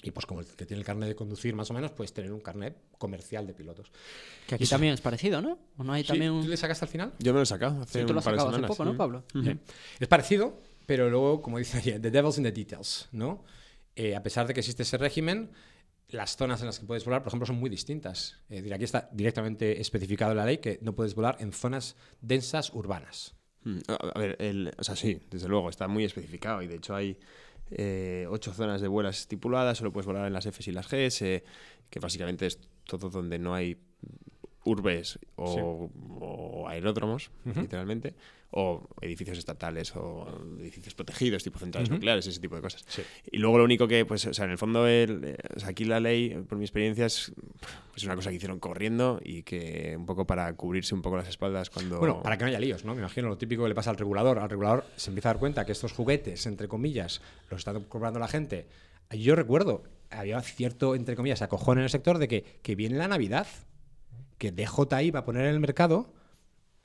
[0.03, 2.33] y pues como el que tiene el carnet de conducir más o menos, puedes tener
[2.33, 3.91] un carnet comercial de pilotos.
[4.47, 5.59] Que aquí también es parecido, ¿no?
[5.77, 6.43] ¿O no hay también un...
[6.43, 7.13] ¿Tú le sacaste al final?
[7.19, 9.25] Yo me lo he sacado hace tú lo has sacado hace poco, ¿no, Pablo?
[9.99, 13.45] Es parecido, pero luego, como dice aquí, the devil's in the details, ¿no?
[13.97, 15.51] Eh, a pesar de que existe ese régimen,
[16.09, 18.37] las zonas en las que puedes volar, por ejemplo, son muy distintas.
[18.49, 21.97] Es decir, aquí está directamente especificado en la ley que no puedes volar en zonas
[22.21, 23.35] densas urbanas.
[23.65, 26.95] Mm, A ver, el, o sea, sí, desde luego, está muy especificado y de hecho
[26.95, 27.19] hay
[27.71, 31.23] eh, ocho zonas de vuelas estipuladas, solo puedes volar en las Fs y las Gs,
[31.23, 31.45] eh,
[31.91, 33.77] que básicamente es todo donde no hay
[34.65, 35.91] urbes o,
[36.21, 38.15] o aeródromos, literalmente,
[38.51, 40.27] o edificios estatales o
[40.61, 42.85] edificios protegidos, tipo centrales nucleares, ese tipo de cosas.
[42.89, 43.03] Sí.
[43.31, 45.85] Y luego lo único que, pues, o sea, en el fondo, el, o sea, aquí
[45.85, 47.33] la ley, por mi experiencia, es
[47.91, 51.29] pues, una cosa que hicieron corriendo y que un poco para cubrirse un poco las
[51.29, 51.99] espaldas cuando...
[51.99, 52.95] Bueno, para que no haya líos, ¿no?
[52.95, 54.39] Me imagino lo típico que le pasa al regulador.
[54.39, 58.19] Al regulador se empieza a dar cuenta que estos juguetes, entre comillas, los está comprando
[58.19, 58.67] la gente.
[59.11, 63.09] Yo recuerdo, había cierto, entre comillas, acojón en el sector de que, que viene la
[63.09, 63.47] Navidad,
[64.39, 66.15] que DJI va a poner en el mercado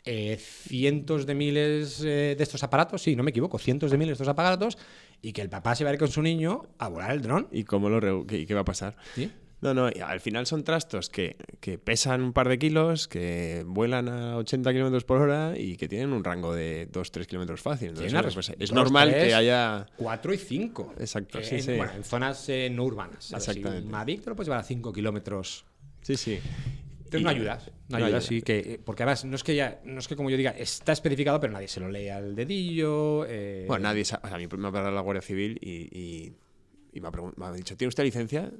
[0.05, 4.09] eh, cientos de miles eh, de estos aparatos, sí, no me equivoco, cientos de miles
[4.09, 4.77] de estos aparatos,
[5.21, 7.47] y que el papá se va a ir con su niño a volar el dron.
[7.51, 8.97] ¿Y cómo lo qué, qué va a pasar?
[9.15, 9.31] ¿Sí?
[9.63, 14.09] No, no, al final son trastos que, que pesan un par de kilos, que vuelan
[14.09, 17.89] a 80 kilómetros por hora y que tienen un rango de 2-3 kilómetros fácil.
[17.97, 19.85] Entonces, pues es dos, normal tres, que haya...
[19.95, 20.95] 4 y 5.
[20.99, 21.77] Exacto, sí, en, sí.
[21.77, 23.23] Bueno, en zonas eh, no urbanas.
[23.23, 23.45] ¿sabes?
[23.45, 23.85] Si Exactamente.
[23.85, 25.63] Un Mavic te lo puedes llevar a 5 kilómetros.
[26.01, 26.39] Sí, sí.
[27.17, 27.71] Entonces no ayudas.
[27.89, 28.21] No ayudas, ayuda.
[28.21, 28.41] sí.
[28.41, 30.91] Que, eh, porque además, no es que ya, no es que como yo diga, está
[30.91, 33.25] especificado, pero nadie se lo lee al dedillo.
[33.27, 34.21] eh, Bueno, nadie sabe.
[34.25, 36.33] O sea, a mí me ha parado la Guardia Civil y, y-
[36.93, 38.51] y me, ha pregun- me ha dicho, ¿tiene usted licencia?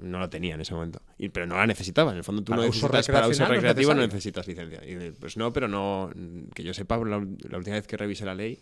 [0.00, 1.02] No la tenía en ese momento.
[1.18, 2.10] Y- pero no la necesitaba.
[2.12, 4.80] En el fondo tú Para no uso necesitas para uso no recreativo, no necesitas licencia.
[4.84, 6.10] Y pues no, pero no...
[6.54, 8.58] Que yo sepa, la, la última vez que revisé la ley...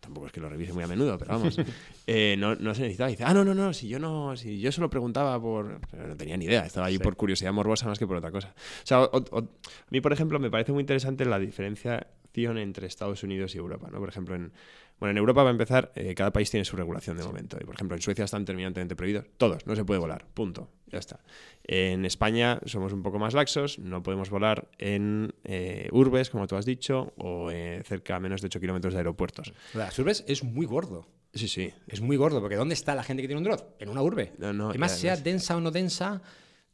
[0.00, 1.56] Tampoco es que lo revise muy a menudo, pero vamos.
[2.06, 3.10] eh, no, no se necesitaba.
[3.10, 5.80] Y dice, ah, no, no, no, si yo no, si yo solo preguntaba por.
[5.90, 7.02] pero no tenía ni idea, estaba ahí Sí.
[7.02, 8.48] por curiosidad morbosa más que por otra cosa.
[8.82, 9.44] O sea, o- o- a
[9.90, 13.98] mí, por ejemplo, me parece muy interesante la diferenciación entre Estados Unidos y Europa, ¿no?
[13.98, 14.52] Por ejemplo, en,
[14.98, 17.56] bueno, en Europa, para empezar, eh, cada país tiene su regulación de momento.
[17.60, 19.26] Y, por ejemplo, en Suecia están terminantemente prohibidos.
[19.36, 20.26] Todos, no se puede volar.
[20.34, 20.68] Punto.
[20.90, 21.20] Ya está.
[21.64, 23.78] En España somos un poco más laxos.
[23.78, 28.40] No podemos volar en eh, urbes, como tú has dicho, o eh, cerca a menos
[28.42, 29.52] de 8 kilómetros de aeropuertos.
[29.74, 31.06] Las urbes es muy gordo.
[31.32, 31.72] Sí, sí.
[31.86, 33.60] Es muy gordo, porque ¿dónde está la gente que tiene un dron?
[33.78, 34.32] En una urbe.
[34.38, 36.22] No, no, y sea además- densa o no densa.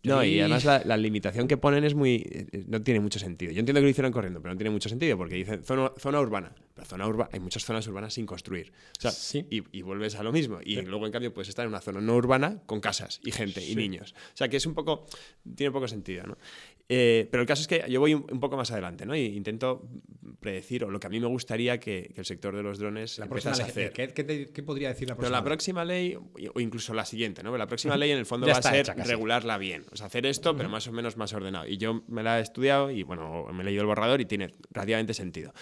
[0.03, 2.23] No, y además la, la limitación que ponen es muy.
[2.31, 3.51] eh, no tiene mucho sentido.
[3.51, 6.21] Yo entiendo que lo hicieron corriendo, pero no tiene mucho sentido porque dicen zona, zona
[6.21, 6.55] urbana.
[6.75, 8.71] Pero zona urbana, hay muchas zonas urbanas sin construir.
[8.99, 9.47] O sea, Sí.
[9.51, 10.61] y, y vuelves a lo mismo.
[10.65, 13.65] Y luego, en cambio, puedes estar en una zona no urbana con casas y gente
[13.65, 14.15] y niños.
[14.35, 15.07] O sea, que es un poco.
[15.57, 16.37] Tiene poco sentido, ¿no?
[16.89, 19.17] Eh, pero el caso es que yo voy un, un poco más adelante, ¿no?
[19.17, 19.89] Y intento
[20.39, 23.19] predecir, o lo que a mí me gustaría que, que el sector de los drones
[23.19, 23.93] La próxima a ley- hacer.
[23.93, 25.39] ¿qué, qué te- qué podría decir la Pero próxima?
[25.39, 26.15] la próxima ley,
[26.55, 27.57] o incluso la siguiente, ¿no?
[27.57, 29.83] La próxima ley en el fondo va a ser regularla bien.
[29.93, 31.67] O sea, hacer esto, pero más o menos más ordenado.
[31.67, 34.53] Y yo me la he estudiado y, bueno, me he leído el borrador y tiene
[34.71, 35.53] relativamente sentido.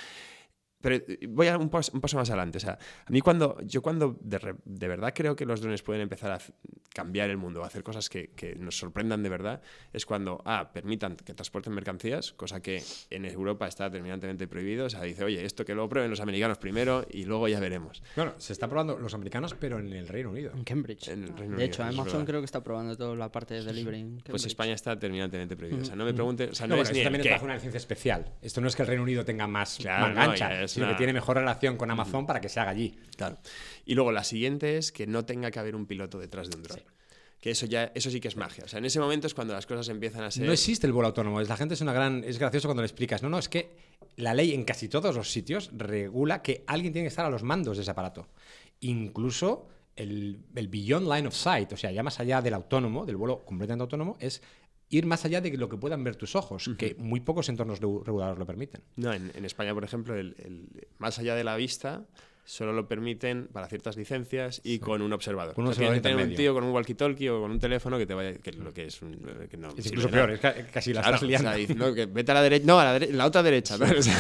[0.81, 2.59] Pero eh, voy a un, pas- un paso más adelante.
[2.59, 5.83] O sea, a mí cuando, yo cuando de, re- de verdad creo que los drones
[5.83, 6.39] pueden empezar a
[6.95, 9.61] cambiar el mundo, hacer cosas que, que nos sorprendan de verdad,
[9.93, 14.87] es cuando, ah, permitan que transporten mercancías, cosa que en Europa está terminantemente prohibido.
[14.87, 18.03] O sea, dice, oye, esto que lo prueben los americanos primero y luego ya veremos.
[18.17, 20.53] Bueno, se está probando los americanos, pero en el Reino Unido.
[20.55, 21.09] En Cambridge.
[21.09, 23.55] En el Reino de Unido, hecho, es Amazon creo que está probando toda la parte
[23.55, 24.47] de delivery en Pues.
[24.47, 25.83] España está terminantemente prohibido.
[25.83, 26.51] O sea, no me preguntes.
[26.51, 28.33] O sea, no, No, es bueno, ni eso el también es bajo una licencia especial.
[28.41, 31.13] Esto no es que el Reino Unido tenga más Claro, no, es sino que tiene
[31.13, 32.97] mejor relación con Amazon para que se haga allí.
[33.17, 33.39] Claro.
[33.85, 36.63] Y luego la siguiente es que no tenga que haber un piloto detrás de un
[36.63, 36.84] dron.
[37.45, 38.65] Que eso ya, eso sí que es magia.
[38.65, 40.47] O sea, en ese momento es cuando las cosas empiezan a ser.
[40.47, 41.43] No existe el vuelo autónomo.
[41.43, 42.25] Es- La gente es una gran.
[42.25, 43.23] Es gracioso cuando le explicas.
[43.23, 43.77] No, no, es que
[44.17, 47.43] la ley en casi todos los sitios regula que alguien tiene que estar a los
[47.43, 48.29] mandos de ese aparato.
[48.81, 53.17] Incluso el, el beyond line of sight, o sea, ya más allá del autónomo, del
[53.17, 54.43] vuelo completamente autónomo, es
[54.89, 58.03] ir más allá de lo que puedan ver tus ojos, que muy pocos entornos regu-
[58.05, 58.83] regulados lo permiten.
[58.97, 62.07] No, en, en España, por ejemplo, el, el- más allá de la vista,
[62.45, 65.55] solo lo permiten para ciertas licencias y con un observador.
[65.55, 67.51] Con un O sea, tienes observador que tener un tío con un walkie-talkie o con
[67.51, 68.35] un teléfono que te vaya.
[68.39, 69.17] Que lo que es un.
[69.51, 71.49] Que no Es sirve incluso peor, es ca- casi la Claro, estás liando.
[71.49, 72.67] o sea, dice, no, que vete a la derecha.
[72.67, 73.79] No, a la, dere- la otra derecha.
[73.79, 73.87] ¿no?
[73.99, 74.17] O sea,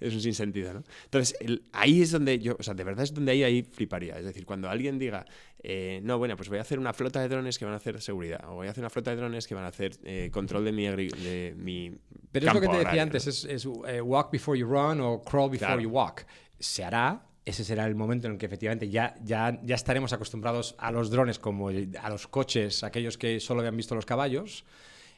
[0.00, 0.82] es un sinsentido, ¿no?
[1.04, 4.18] Entonces, el- ahí es donde yo, o sea, de verdad es donde ahí, ahí fliparía.
[4.18, 5.26] Es decir, cuando alguien diga,
[5.62, 8.00] eh, no, bueno, pues voy a hacer una flota de drones que van a hacer
[8.00, 10.64] seguridad, o voy a hacer una flota de drones que van a hacer eh, control
[10.64, 11.92] de mi, de mi
[12.32, 13.30] Pero es lo que te decía agrario, antes, ¿no?
[13.30, 15.80] es, es, eh, walk before you run o crawl before Claro.
[15.82, 16.24] you walk.
[16.58, 20.74] Se hará, ese será el momento en el que efectivamente ya, ya, ya estaremos acostumbrados
[20.78, 24.64] a los drones como a los coches, aquellos que solo habían visto los caballos,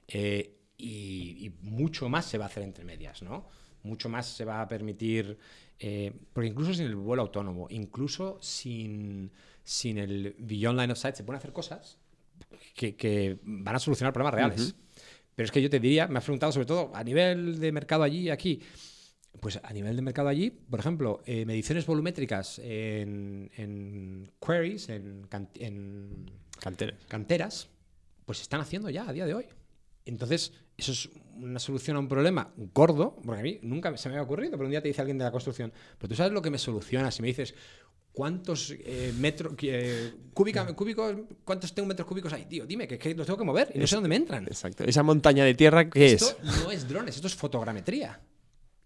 [0.07, 3.49] eh, y, y mucho más se va a hacer entre medias, ¿no?
[3.83, 5.39] Mucho más se va a permitir,
[5.79, 9.33] eh, porque incluso sin el vuelo autónomo, incluso sin,
[9.65, 11.97] sin el Beyond Line of Sight, se pueden hacer cosas
[12.75, 14.75] que, que van a solucionar problemas reales.
[15.35, 18.03] Pero es que yo te diría, me has preguntado sobre todo a nivel de mercado
[18.03, 18.61] allí y aquí.
[19.41, 25.27] Pues a nivel de mercado allí, por ejemplo, eh, mediciones volumétricas en, en queries, en,
[25.29, 27.05] can- en Canteras.
[27.07, 27.69] canteras,
[28.25, 29.45] pues se están haciendo ya a día de hoy.
[30.05, 34.15] Entonces, eso es una solución a un problema gordo, porque a mí nunca se me
[34.17, 36.41] había ocurrido, pero un día te dice alguien de la construcción, pero tú sabes lo
[36.43, 37.55] que me soluciona si me dices
[38.13, 43.15] cuántos eh, metros eh, cúbica- cúbicos, cuántos tengo metros cúbicos hay, tío, dime que, que
[43.15, 44.45] los tengo que mover y no sé dónde me entran.
[44.45, 44.83] Exacto.
[44.85, 46.65] Esa montaña de tierra, ¿qué esto es?
[46.65, 48.21] no es drones, esto es fotogrametría.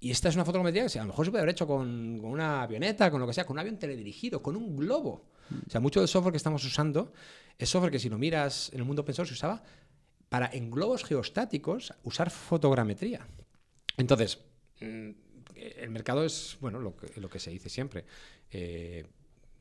[0.02, 2.64] Y esta es una fotogrametría que a lo mejor se puede haber hecho con, una
[2.64, 5.28] avioneta, con lo que sea, con un avión teledirigido, con un globo.
[5.64, 7.12] O sea, mucho del software que estamos usando
[7.56, 9.62] es software que si lo miras en el mundo open se usaba
[10.28, 13.28] para en globos geostáticos usar fotogrametría.
[13.96, 14.40] Entonces,
[14.80, 15.10] mm,
[15.54, 18.04] el mercado es, bueno, lo que, lo que se dice siempre.
[18.50, 19.06] Eh,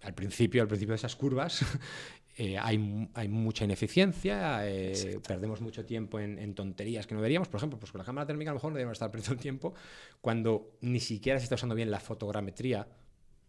[0.02, 1.64] al principio, al principio de esas curvas,
[2.38, 7.50] eh, hay, hay mucha ineficiencia, eh, perdemos mucho tiempo en, en tonterías que no deberíamos.
[7.50, 9.40] Por ejemplo, pues con la cámara térmica a lo mejor no deberíamos estar perdiendo el
[9.40, 9.74] tiempo
[10.22, 12.88] cuando ni siquiera se está usando bien la fotogrametría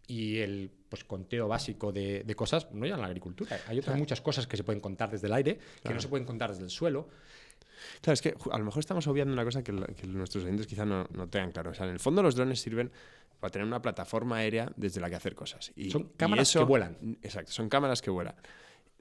[0.07, 3.59] y el pues, conteo básico de, de cosas, no ya en la agricultura.
[3.69, 6.27] Hay otras muchas cosas que se pueden contar desde el aire, que no se pueden
[6.27, 7.09] contar desde el suelo.
[8.01, 10.85] Claro, es que a lo mejor estamos obviando una cosa que, que nuestros oyentes quizá
[10.85, 11.71] no, no tengan claro.
[11.71, 12.93] O sea, en el fondo los drones sirven
[13.41, 15.73] para tener una plataforma aérea desde la que hacer cosas.
[15.75, 16.97] Y, Son y cámaras que vuelan.
[17.23, 18.37] Exacto, son cámaras que vuelan.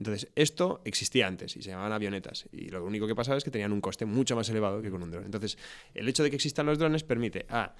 [0.02, 2.48] Entonces, esto existía antes y se llamaban avionetas.
[2.50, 5.00] Y lo único que pasaba es que tenían un coste mucho más elevado que con
[5.00, 5.24] un dron.
[5.24, 5.56] Entonces,
[5.94, 7.74] el hecho de que existan los drones permite A,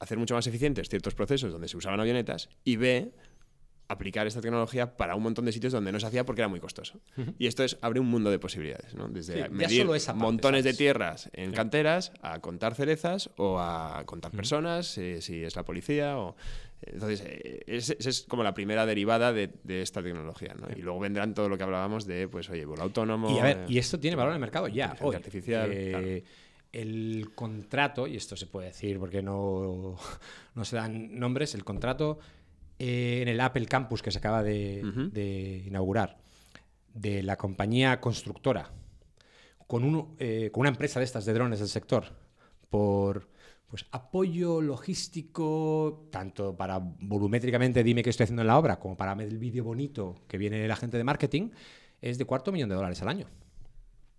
[0.00, 3.12] hacer mucho más eficientes ciertos procesos donde se usaban avionetas y B,
[3.86, 6.58] aplicar esta tecnología para un montón de sitios donde no se hacía porque era muy
[6.58, 7.00] costoso.
[7.38, 9.08] Y esto es, abre un mundo de posibilidades, ¿no?
[9.08, 14.32] Desde Sí, medir parte, montones de tierras en canteras a contar cerezas o a contar
[14.32, 16.34] personas, eh, si es la policía o...
[16.82, 20.66] Entonces, eh, es- esa es como la primera derivada de, de esta tecnología, ¿no?
[20.76, 23.30] Y luego vendrán todo lo que hablábamos de, pues, oye, vuelo autónomo...
[23.30, 25.14] Y a ver, eh, y esto tiene valor en el mercado ya, hoy.
[25.16, 26.24] artificial, Eh,
[26.72, 29.96] El contrato, y esto se puede decir porque no,
[30.54, 32.18] no se dan nombres, el contrato
[32.78, 36.18] eh, en el Apple Campus que se acaba de, de inaugurar
[36.94, 38.70] de la compañía constructora
[39.66, 42.04] con, un, eh, con una empresa de estas de drones del sector
[42.70, 43.28] por
[43.70, 49.12] pues, apoyo logístico, tanto para volumétricamente dime qué estoy haciendo en la obra, como para
[49.22, 51.50] el vídeo bonito que viene la gente de marketing,
[52.02, 53.26] es de cuarto millón de dólares al año.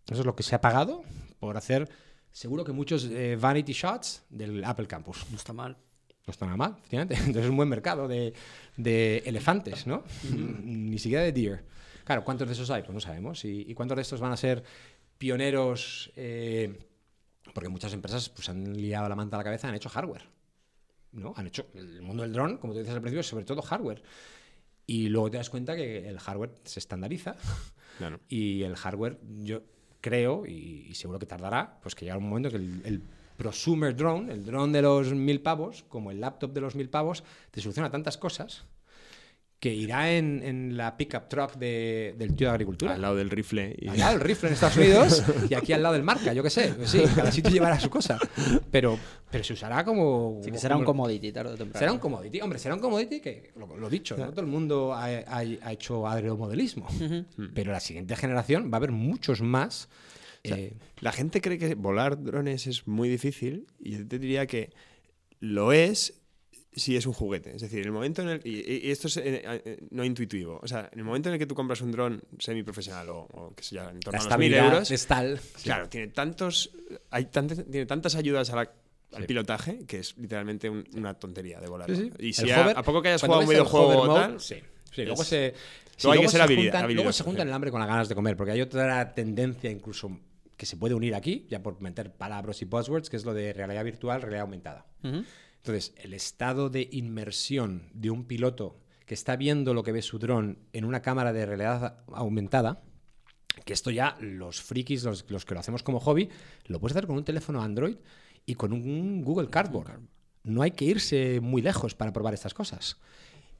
[0.09, 1.03] Eso es lo que se ha pagado
[1.39, 1.89] por hacer,
[2.31, 5.25] seguro que muchos eh, vanity shots del Apple Campus.
[5.29, 5.77] No está mal.
[6.25, 7.15] No está nada mal, efectivamente.
[7.19, 8.33] Entonces es un buen mercado de,
[8.77, 10.03] de elefantes, ¿no?
[10.31, 11.65] Ni siquiera de deer.
[12.05, 12.83] Claro, ¿cuántos de esos hay?
[12.83, 13.43] Pues no sabemos.
[13.43, 14.63] ¿Y, y cuántos de estos van a ser
[15.17, 16.11] pioneros?
[16.15, 16.87] eh,
[17.53, 20.23] porque muchas empresas pues, han liado la manta a la cabeza y han hecho hardware.
[21.11, 21.33] ¿no?
[21.35, 24.01] Han hecho el mundo del dron, como tú dices al principio, es sobre todo hardware.
[24.87, 27.35] Y luego te das cuenta que el hardware se estandariza
[27.97, 28.19] claro.
[28.27, 29.63] y el hardware, yo
[30.01, 33.03] creo, y, y seguro que tardará, pues que llegará un momento que el, el
[33.37, 37.23] prosumer drone, el drone de los mil pavos, como el laptop de los mil pavos,
[37.51, 38.65] te soluciona tantas cosas
[39.61, 42.95] que irá en, en la pickup truck de- del tío de agricultura.
[42.95, 43.75] Al lado del rifle.
[43.79, 43.87] Y...
[43.89, 46.49] Al lado del rifle en Estados Unidos y aquí al lado del marca, yo qué
[46.49, 46.73] sé.
[46.75, 48.17] Pues sí, cada sitio llevará su cosa.
[48.71, 48.97] Pero,
[49.29, 50.41] pero se usará como.
[50.43, 51.79] Sí, que será un como- commodity tarde o temprano.
[51.79, 52.41] Será un commodity.
[52.41, 55.71] Hombre, será un commodity que, lo, lo dicho, no todo el mundo ha, ha- ha
[55.71, 56.87] hecho aeromodelismo.
[57.53, 59.89] Pero la siguiente generación va a haber muchos más.
[60.43, 64.71] eh, La gente cree que volar drones es muy difícil y yo te diría que
[65.39, 66.20] lo es
[66.73, 67.55] si es un juguete.
[67.55, 68.41] Es decir, en el momento en el...
[68.45, 70.59] Y, y esto es eh, eh, no intuitivo.
[70.63, 73.53] O sea, en el momento en el que tú compras un dron semiprofesional o, o
[73.55, 74.89] que sea en torno a los mil euros...
[74.91, 75.39] es tal.
[75.63, 76.71] Claro, tiene tantos...
[77.09, 78.71] Hay tantas, tiene tantas ayudas a la-
[79.13, 79.27] al Sí.
[79.27, 81.89] pilotaje que es literalmente un- una tontería de volar.
[81.93, 82.11] Sí, sí.
[82.19, 84.19] Y si El a, hover- a poco que hayas jugado un videojuego hover o mode,
[84.21, 84.39] tal...
[84.39, 84.55] sí.
[84.93, 85.53] Sí, luego se,
[85.97, 87.49] sí, luego hay que luego ser se habili- juntan, luego se juntan sí.
[87.49, 90.17] el hambre con las ganas de comer, porque hay otra tendencia incluso
[90.57, 93.51] que se puede unir aquí, ya por meter palabras y buzzwords, que es lo de
[93.51, 94.85] realidad virtual, realidad aumentada.
[95.03, 95.23] Ujú.
[95.61, 100.17] Entonces, el estado de inmersión de un piloto que está viendo lo que ve su
[100.17, 102.81] dron en una cámara de realidad aumentada,
[103.65, 106.29] que esto ya los frikis, los, los que lo hacemos como hobby,
[106.65, 107.97] lo puedes hacer con un teléfono Android
[108.45, 109.99] y con un Google Cardboard.
[110.43, 112.97] No hay que irse muy lejos para probar estas cosas.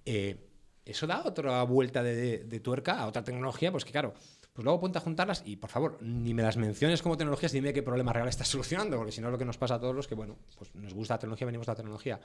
[0.06, 0.48] Eh,
[0.86, 4.16] eso da otra vuelta de, de- de tuerca a otra tecnología, pues que claro,
[4.54, 7.74] pues luego ponte a juntarlas y por favor, ni me las menciones como tecnologías, dime
[7.74, 10.08] qué problema real estás solucionando, porque si no lo que nos pasa a todos los
[10.08, 12.20] que, bueno, pues nos gusta la tecnología, venimos de la tecnología,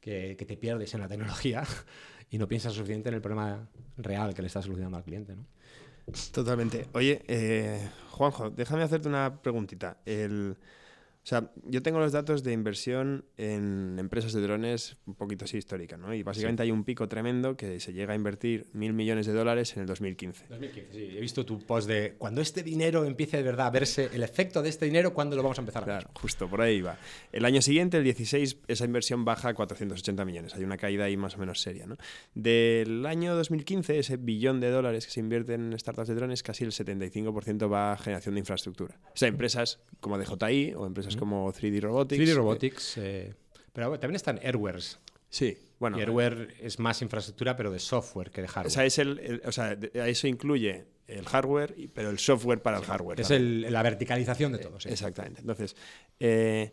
[0.00, 1.62] que, te pierdes en la tecnología
[2.30, 5.46] y no piensas suficiente en el problema real que le estás solucionando al cliente, ¿no?
[6.32, 6.88] Totalmente.
[6.94, 9.98] Oye, eh, Juanjo, déjame hacerte una preguntita.
[10.04, 10.56] El,
[11.24, 15.56] o sea, yo tengo los datos de inversión en empresas de drones un poquito así
[15.56, 16.12] histórica, ¿no?
[16.12, 19.76] Y básicamente hay un pico tremendo que se llega a invertir mil millones de dólares
[19.76, 20.46] en el 2015.
[20.48, 21.16] 2015, sí.
[21.16, 24.62] He visto tu post de cuando este dinero empiece de verdad a verse, el efecto
[24.62, 25.94] de este dinero, ¿cuándo lo vamos a empezar a ver?
[25.98, 26.98] Claro, justo por ahí va.
[27.30, 30.54] El año siguiente, el 16, esa inversión baja a 480 millones.
[30.56, 31.86] Hay una caída ahí más o menos seria.
[31.86, 31.98] ¿no?
[32.34, 36.64] Del año 2015, ese billón de dólares que se invierte en startups de drones, casi
[36.64, 38.98] el 75% va a generación de infraestructura.
[39.04, 42.20] O sea, empresas como DJI o empresas empresas como 3D Robotics.
[42.20, 42.96] 3D eh, Robotics.
[42.98, 43.34] eh,
[43.72, 44.98] pero también están Airwares.
[45.28, 45.98] sí, bueno.
[45.98, 48.70] y Airware es más infraestructura, pero de software que de O hardware.
[48.72, 52.78] sea, es el, el- o sea, de- eso incluye el hardware, pero el software para
[52.78, 53.20] el hardware.
[53.20, 54.78] es el- la verticalización de todo.
[54.80, 54.88] sí.
[54.90, 55.40] Exactamente.
[55.40, 55.74] Entonces,
[56.20, 56.72] eh,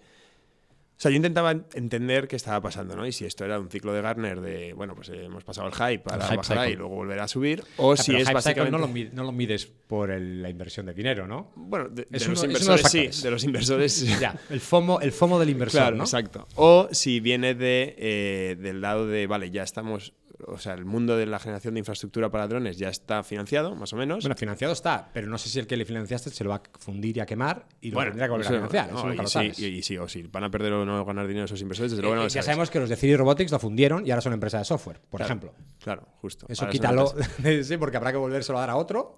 [1.00, 3.08] o sea, yo intentaba en- entender qué estaba pasando, ¿no?
[3.08, 5.74] Y si esto era un ciclo de Gartner de, bueno, pues eh, hemos pasado el
[5.74, 6.72] hype, hype bajará cycle.
[6.72, 8.70] y luego volverá a subir, o si es básicamente...
[8.72, 11.54] no lo, mi- no lo mides por el- la inversión de dinero, ¿no?
[11.56, 15.14] Bueno, de, de los uno- los inversores sí, de los inversores Ya, el FOMO, el
[15.14, 16.04] FOMO del inversor, Claro, ¿no?
[16.04, 16.46] exacto.
[16.56, 20.14] O si viene de, eh, del lado de, vale, ya estamos,
[20.48, 23.94] o sea, el mundo de la generación de infraestructura para drones ya está financiado, más
[23.94, 24.24] o menos.
[24.24, 26.62] Bueno, financiado está, pero no sé si el que le financiaste se lo va a
[26.80, 28.92] fundir y a quemar y lo tendrá que volver a financiar.
[28.92, 29.60] no, eso y, lo sí, sabes.
[29.60, 32.02] y, y sí, o si van a perder o no ganar dinero esos inversores, desde
[32.02, 32.46] luego no Eh, ya sabes.
[32.46, 35.20] sabemos que los de 3D Robotics lo fundieron y ahora son empresa de software, por
[35.20, 35.54] Claro, ejemplo.
[35.84, 36.46] Claro, justo.
[36.50, 37.14] Eso quítalo,
[37.64, 39.18] sí, porque habrá que volvérselo a dar a otro,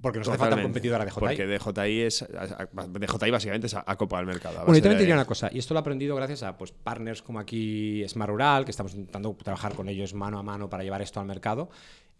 [0.00, 1.20] porque nos hace falta un competidor a DJI.
[1.20, 4.64] Porque DJI, es, DJI básicamente es a, a copa del mercado.
[4.64, 6.72] Bueno, y también te diría una cosa, y esto lo he aprendido gracias a pues,
[6.72, 10.82] partners como aquí Smart Rural, que estamos intentando trabajar con ellos mano a mano para
[10.82, 11.70] llevar esto al mercado,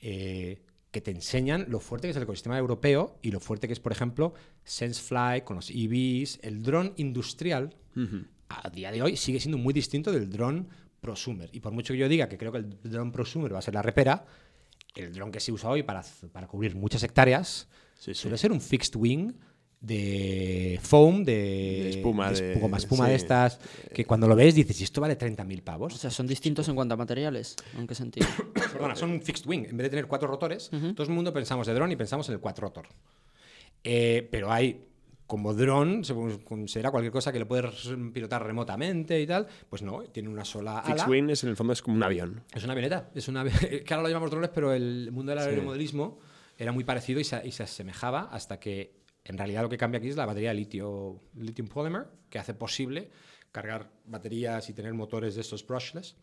[0.01, 3.73] eh, que te enseñan lo fuerte que es el ecosistema europeo y lo fuerte que
[3.73, 7.75] es, por ejemplo, SenseFly con los EVs, el dron industrial,
[8.49, 10.69] a día de hoy sigue siendo muy distinto del dron
[11.01, 11.49] prosumer.
[11.53, 13.75] Y por mucho que yo diga que creo que el dron prosumer va a ser
[13.75, 14.25] la repera,
[14.95, 18.23] el dron que se usa hoy para, para cubrir muchas hectáreas Sí, sí.
[18.23, 19.33] suele ser un fixed wing
[19.81, 23.11] de foam, de, De espuma, de- espuma, espuma sí.
[23.11, 23.59] de estas,
[23.95, 25.95] que cuando lo ves dices, ¿y esto vale 30.000 pavos?
[25.95, 27.57] O sea, son distintos en cuanto a materiales.
[27.79, 28.27] ¿En qué sentido?
[28.73, 29.65] Perdona, son un fixed wing.
[29.65, 32.35] En vez de tener cuatro rotores, todo el mundo pensamos de dron y pensamos en
[32.35, 32.89] el cuatro rotor.
[33.83, 34.85] Eh, pero hay,
[35.31, 36.13] como dron, se
[36.43, 39.47] considera cualquier cosa que lo puedes pilotar remotamente y tal.
[39.69, 41.09] Pues no, tiene una sola Fixed ala.
[41.09, 42.43] wing es en el fondo es como un avión.
[42.53, 43.11] Es una avioneta.
[43.15, 43.45] Es una,
[43.85, 46.19] que ahora lo llamamos drones, pero el mundo del aeromodelismo
[46.59, 49.99] era muy parecido y se, y se asemejaba hasta que en realidad lo que cambia
[49.99, 53.09] aquí es la batería de litio, lithium polymer, que hace posible
[53.53, 56.17] cargar baterías y tener motores de estos brushless.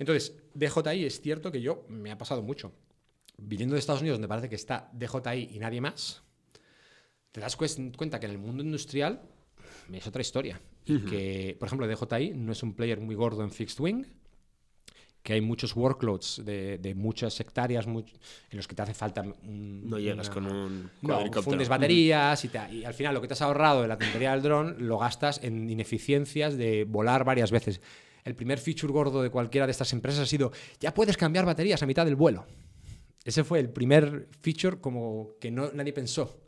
[0.00, 2.72] Entonces, DJI es cierto que yo me ha pasado mucho.
[3.36, 6.24] Viniendo de Estados Unidos, donde parece que está DJI y nadie más,
[7.38, 9.22] te das cuenta que en el mundo industrial
[9.92, 10.60] es otra historia.
[10.84, 14.04] Que, por ejemplo, DJI no es un player muy gordo en fixed wing,
[15.22, 18.14] que hay muchos workloads de, de muchas hectáreas much-
[18.50, 21.08] en los que te hace falta un, No llegas una- con un no,
[21.42, 24.32] fundes baterías y, te- y al final lo que te has ahorrado de la tontería
[24.32, 27.82] del dron lo gastas en ineficiencias de volar varias veces.
[28.24, 31.82] El primer feature gordo de cualquiera de estas empresas ha sido, ya puedes cambiar baterías
[31.82, 32.46] a mitad del vuelo.
[33.24, 36.40] Ese fue el primer feature como que no, nadie pensó.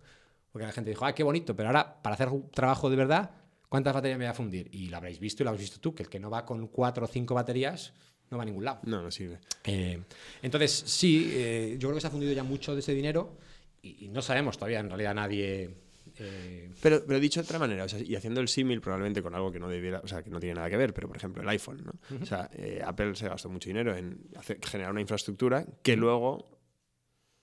[0.52, 3.30] Porque la gente dijo, ah, qué bonito, pero ahora para hacer un trabajo de verdad,
[3.68, 4.68] ¿cuántas baterías me voy a fundir?
[4.72, 6.66] Y lo habréis visto y lo habéis visto tú, que el que no va con
[6.68, 7.92] cuatro o cinco baterías
[8.30, 8.80] no va a ningún lado.
[8.84, 9.38] No, no sirve.
[9.64, 10.00] Eh,
[10.42, 13.36] entonces, sí, eh, yo creo que se ha fundido ya mucho de ese dinero
[13.82, 15.70] y, y no sabemos todavía en realidad nadie.
[16.18, 19.34] eh, Pero, pero dicho de otra manera, o sea, y haciendo el símil probablemente con
[19.34, 21.42] algo que no debiera, o sea, que no tiene nada que ver, pero por ejemplo
[21.42, 21.92] el iPhone, ¿no?
[22.22, 26.59] O sea, eh, Apple se gastó mucho dinero en hacer- generar una infraestructura que luego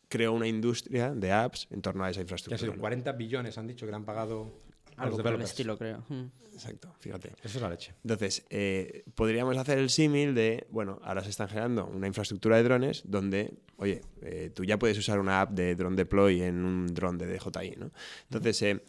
[0.07, 2.59] creó una industria de apps en torno a esa infraestructura.
[2.59, 2.81] sido ¿no?
[2.81, 4.51] 40 billones, han dicho que le han pagado
[4.95, 6.03] a los Algo por el estilo, creo.
[6.09, 6.25] Mm.
[6.53, 7.33] Exacto, fíjate.
[7.43, 7.93] Eso es la leche.
[8.03, 12.63] Entonces, eh, podríamos hacer el símil de, bueno, ahora se están generando una infraestructura de
[12.63, 16.87] drones donde, oye, eh, tú ya puedes usar una app de drone deploy en un
[16.87, 17.91] drone de DJI, ¿no?
[18.23, 18.81] Entonces, eh,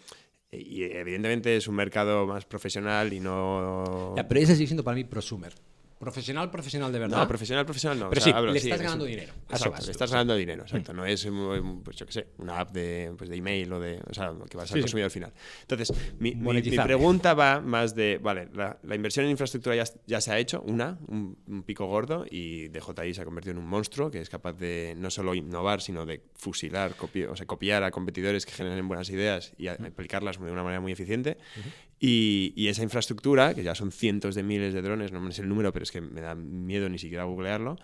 [0.50, 4.14] y evidentemente es un mercado más profesional y no...
[4.16, 5.52] Ya, pero ese sigue siendo para mí prosumer.
[5.98, 7.18] Profesional, profesional de verdad.
[7.18, 8.08] No, profesional, profesional no.
[8.10, 9.32] Pero O sea, sí, hablo, le estás es ganando un- dinero.
[9.32, 10.92] A eso Exacto, vas le estás ganando dinero, exacto.
[10.92, 11.28] No es,
[11.84, 14.00] pues yo qué sé, una app de, pues de email o de.
[14.08, 14.80] O sea, que vas al Sí, sí.
[14.82, 15.32] consumidor final.
[15.62, 16.84] Entonces, mi, mi- mi Monetizable.
[16.94, 18.18] pregunta va más de.
[18.22, 21.86] Vale, la, la inversión en infraestructura ya, ya se ha hecho, una, un, un pico
[21.86, 25.34] gordo, y DJI se ha convertido en un monstruo que es capaz de no solo
[25.34, 29.66] innovar, sino de fusilar, copi- o sea, copiar a competidores que generen buenas ideas y
[29.66, 31.38] a- aplicarlas de una manera muy eficiente.
[32.00, 35.42] Y, y esa infraestructura, que ya son cientos de miles de drones, no me sé
[35.42, 37.76] el número, pero es que me da miedo ni siquiera googlearlo,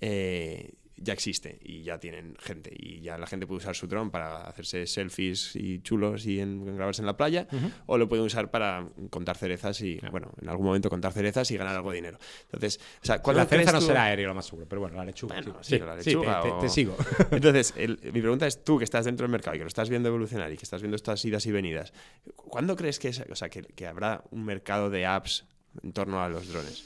[0.00, 2.70] eh, ya existe y ya tienen gente.
[2.76, 6.66] Y ya la gente puede usar su dron para hacerse selfies y chulos y en,
[6.68, 7.46] en grabarse en la playa,
[7.86, 11.56] o lo puede usar para contar cerezas y, bueno, en algo momento contar cerezas y
[11.56, 12.18] ganar algo de dinero.
[12.44, 15.04] Entonces, o sea, ¿cuándo la cereza no será aéreo lo más seguro, pero bueno, la
[15.04, 15.34] lechuga.
[15.36, 16.96] bueno, sí, sí, la lechuga te, te- o- te sigo.
[17.30, 19.88] Entonces, el- mi pregunta es tú que estás dentro del mercado y que lo estás
[19.88, 21.92] viendo evolucionar y que estás viendo estas idas y venidas,
[22.36, 25.46] ¿cuándo crees que, es- o sea, que, que habrá un mercado de apps
[25.82, 26.84] en torno a los drones?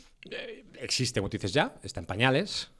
[0.81, 2.71] Existe, como tú dices ya, está en pañales,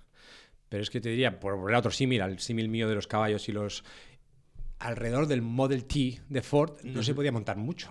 [0.69, 3.49] pero es que te diría, por a otro símil, al símil mío de los caballos
[3.49, 3.85] y los...
[4.79, 7.91] Alrededor del Model T de Ford no se podía montar mucho.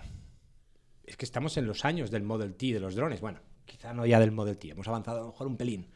[1.04, 3.22] Es que estamos en los años del Model T de los drones.
[3.22, 5.88] Bueno, quizá no ya del Model T, hemos avanzado a lo mejor un pelín.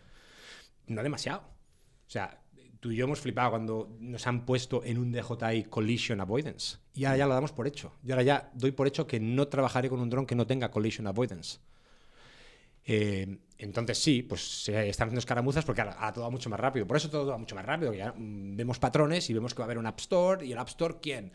[0.88, 1.42] No demasiado.
[1.42, 2.42] O sea,
[2.80, 6.78] tú y yo hemos flipado cuando nos han puesto en un DJI Collision Avoidance.
[6.96, 7.94] Y ahora ya lo damos por hecho.
[8.04, 10.72] Y ahora ya doy por hecho que no trabajaré con un dron que no tenga
[10.72, 11.60] Collision Avoidance.
[12.92, 16.88] Eh, entonces sí, pues se están haciendo escaramuzas porque ahora, todo va mucho más rápido.
[16.88, 17.94] Por eso todo va mucho más rápido.
[17.94, 20.44] Ya mm, vemos patrones y vemos que va a haber un App Store.
[20.44, 21.32] ¿Y el App Store quién?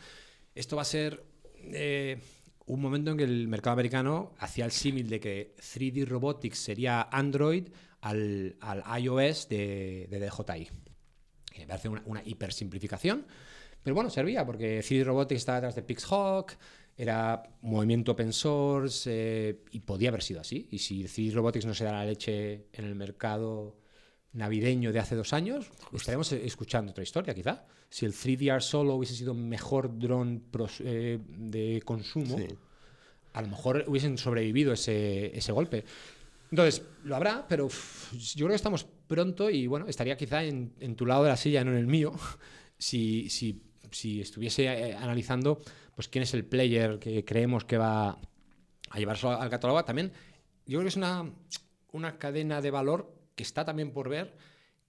[0.53, 1.23] Esto va a ser
[1.59, 2.19] eh,
[2.65, 7.03] un momento en que el mercado americano hacía el símil de que 3D Robotics sería
[7.03, 7.69] Android
[8.01, 8.57] al,
[8.99, 10.69] iOS de, de DJI.
[11.59, 13.25] Me parece una, una hipersimplificación.
[13.81, 16.51] Pero bueno, servía porque 3D Robotics estaba detrás de PixHawk,
[16.97, 20.67] era movimiento open source eh, y podía haber sido así.
[20.71, 23.77] Y si 3D Robotics no se da la leche en el mercado
[24.33, 27.65] navideño de hace dos años, estaríamos escuchando otra historia, quizá.
[27.89, 30.43] Si el 3DR solo hubiese sido mejor dron
[30.79, 32.37] eh, de consumo,
[33.33, 35.85] a lo mejor hubiesen sobrevivido ese, ese golpe.
[36.51, 40.95] Entonces, lo habrá, pero yo creo que estamos pronto y bueno, estaría quizá en, en,
[40.95, 42.13] tu lado de la silla, no en el mío,
[42.77, 45.59] si, si, si estuviese eh, analizando
[45.95, 48.19] pues quién es el player que creemos que va
[48.89, 49.83] a llevarse al catálogo.
[49.85, 50.11] También
[50.65, 51.31] yo creo que es una,
[51.91, 54.37] una cadena de valor que está también por ver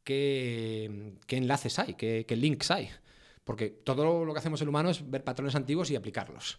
[0.04, 2.88] qué, enlaces hay, qué, links hay.
[3.44, 6.58] Porque todo lo que hacemos el humano es ver patrones antiguos y aplicarlos.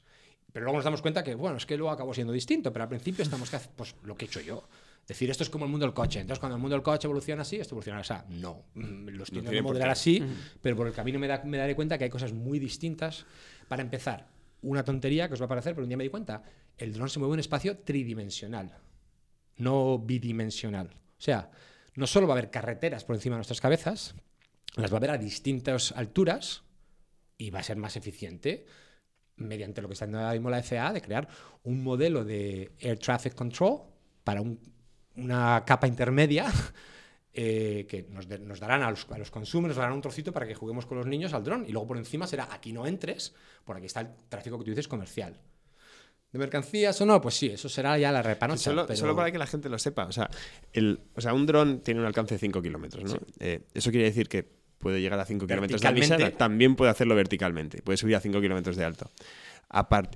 [0.54, 2.89] Pero luego nos damos cuenta que, bueno, es que luego acabó siendo distinto, pero al
[2.89, 4.68] principio estamos que pues lo que he hecho yo.
[5.06, 6.20] Decir, esto es como el mundo del coche.
[6.20, 8.14] Entonces, cuando el mundo del coche evoluciona así, esto evoluciona así.
[8.30, 10.22] No, mm, lo estoy no modelar así,
[10.62, 13.26] pero por el camino me, me daré cuenta que hay cosas muy distintas.
[13.68, 14.28] Para empezar,
[14.62, 16.43] una tontería que os va a parecer, pero un día me di cuenta,
[16.78, 18.78] el dron se mueve en un espacio tridimensional,
[19.58, 20.88] no bidimensional.
[20.88, 21.51] O sea,
[21.95, 24.16] no solo va a haber carreteras por encima de nuestras cabezas,
[24.76, 26.64] las va a haber a distintas alturas
[27.38, 28.66] y va a ser más eficiente
[29.36, 31.28] mediante lo que está haciendo ahora mismo la FAA de crear
[31.64, 33.82] un modelo de Air Traffic Control
[34.24, 34.43] para
[35.16, 36.51] una capa intermedia
[37.39, 38.27] eh, que nos,
[38.59, 41.05] darán a los, a los, consumos, nos darán un trocito para que juguemos con los
[41.05, 44.07] niños al dron y luego por encima será aquí no entres, por aquí está el
[44.27, 45.39] tráfico que tú dices comercial
[46.31, 48.63] de mercancías o no, pues sí, eso será ya la repanocha.
[48.63, 50.05] Solo, solo, para que la gente lo sepa.
[50.05, 50.31] O sea,
[50.73, 53.19] el, o sea un dron tiene un alcance de 5 kilómetros, ¿no?
[53.39, 54.43] Eh, eso quiere decir que
[54.79, 58.41] puede llegar a 5 kilómetros de altura, también puede hacerlo verticalmente, puede subir a 5
[58.41, 59.11] kilómetros de alto.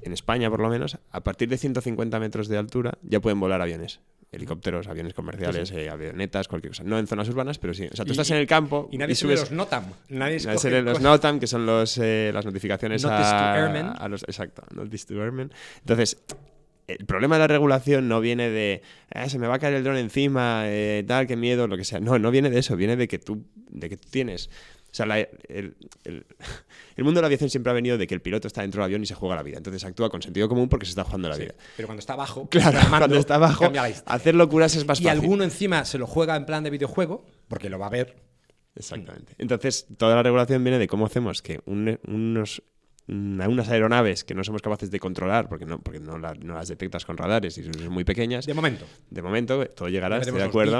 [0.01, 3.61] en España, por lo menos, a partir de 150 metros de altura ya pueden volar
[3.61, 3.99] aviones
[4.31, 6.83] helicópteros, aviones comerciales, eh, avionetas, cualquier cosa.
[6.83, 7.87] No en zonas urbanas, pero sí.
[7.91, 9.41] O sea, tú estás en el campo y nadie y subes...
[9.41, 9.85] los NOTAM.
[10.09, 14.23] Nadie, nadie los NOTAM, que son los, eh, las notificaciones a, a, los...
[14.23, 15.51] Exacto, Notice to Airmen.
[15.79, 16.17] Entonces,
[16.87, 18.81] el problema de la regulación no viene de
[19.13, 21.83] ah, se me va a caer el dron encima, eh, tal, qué miedo, lo que
[21.83, 21.99] sea.
[21.99, 24.49] No, no viene de eso, viene de que tú, de que tú tienes.
[24.91, 25.05] O sea,
[25.47, 25.75] el,
[26.97, 29.03] mundo de la aviación siempre ha venido de que el piloto está dentro del avión
[29.03, 29.57] y se juega la vida.
[29.57, 31.55] Entonces actúa con sentido común porque se está jugando la vida.
[31.77, 33.71] Pero cuando está abajo, claro, cuando está abajo,
[34.05, 35.05] hacer locuras es más fácil.
[35.05, 38.15] Y alguno encima se lo juega en plan de videojuego, porque lo va a ver.
[38.75, 39.33] Exactamente.
[39.37, 42.63] Entonces, toda la regulación viene de cómo hacemos que unos
[43.11, 47.03] Mm, unas aeronaves que no somos capaces de controlar porque no, porque no, las detectas
[47.03, 48.45] con radares y son muy pequeñas.
[48.45, 48.85] De momento.
[49.09, 50.79] De momento, todo llegará, estoy de acuerdo.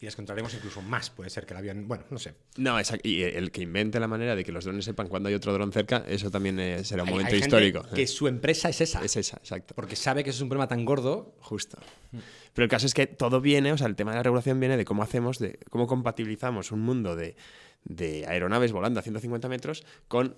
[0.00, 1.10] y las controlaremos incluso más.
[1.10, 1.86] Puede ser que el avión.
[1.86, 2.32] Bueno, no sé.
[2.56, 5.52] No, y el que invente la manera de que los drones sepan cuando hay otro
[5.52, 7.84] dron cerca, eso también eh, será un momento histórico.
[7.94, 9.04] que su empresa es esa.
[9.04, 9.74] Es esa, exacto.
[9.74, 11.34] Porque sabe que eso es un problema tan gordo.
[11.40, 11.76] Justo.
[12.54, 14.78] Pero el caso es que todo viene, o sea, el tema de la regulación viene
[14.78, 17.36] de cómo hacemos, de cómo compatibilizamos un mundo de,
[17.84, 20.36] de aeronaves volando a 150 metros con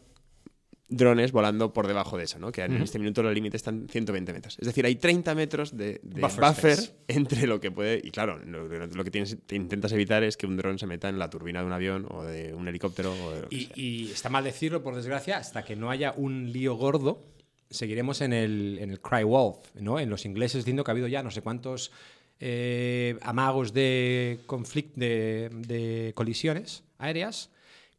[0.93, 2.53] drones volando por debajo de eso, ¿no?
[2.53, 4.59] Que en este minuto los límites están 120 metros.
[4.61, 6.79] Es decir, hay 30 metros de, buffer,
[7.09, 8.01] entre lo que puede...
[8.03, 11.19] Y claro, lo, que tienes, te intentas evitar es que un dron se meta en
[11.19, 13.15] la turbina de un avión o de un helicóptero.
[13.51, 17.25] y, está mal decirlo, por desgracia, hasta que no haya un lío gordo,
[17.71, 19.99] seguiremos en el, en el cry wolf, ¿no?
[19.99, 21.91] En los ingleses diciendo que ha habido ya no sé cuántos
[22.39, 27.51] eh, amagos de conflicto, de, de colisiones aéreas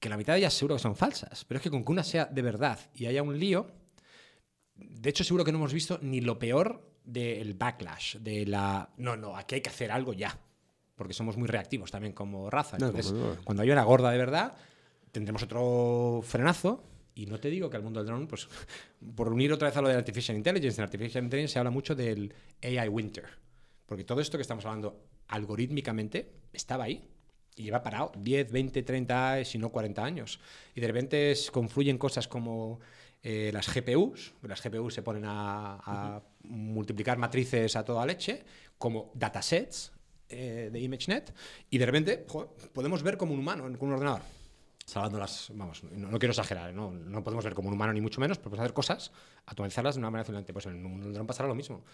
[0.03, 2.03] que la mitad de ellas seguro que son falsas, pero es que con que una
[2.03, 3.71] sea de verdad y haya un lío,
[4.75, 9.15] de hecho seguro que no hemos visto ni lo peor del backlash, de la, no,
[9.15, 10.37] no, aquí hay que hacer algo ya,
[10.95, 12.75] porque somos muy reactivos también como raza.
[12.75, 13.13] Entonces,
[13.45, 14.57] cuando haya una gorda de verdad,
[15.13, 16.83] tendremos otro frenazo.
[17.15, 18.49] Y no te digo que al mundo del drone, pues
[19.15, 21.95] por unir otra vez a lo de Artificial Intelligence, en Artificial Intelligence se habla mucho
[21.95, 23.25] del AI Winter,
[23.85, 27.07] porque todo esto que estamos hablando algorítmicamente estaba ahí
[27.55, 30.39] y lleva parado 10, 20, 30, si no 40 años.
[30.75, 32.79] Y de repente confluyen cosas como
[33.21, 38.43] eh, las GPUs, las GPUs se ponen a, multiplicar matrices a toda leche,
[38.77, 39.93] como datasets
[40.27, 41.33] eh, de ImageNet,
[41.69, 42.25] y de repente
[42.73, 44.21] podemos ver como un humano con un ordenador.
[44.85, 46.91] Salvando las, vamos, no, quiero exagerar, ¿no?
[46.91, 49.11] no podemos ver como un humano ni mucho menos, pero podemos hacer cosas,
[49.45, 50.51] automatizarlas de una manera excelente.
[50.51, 51.85] Pues en un dron pasará lo mismo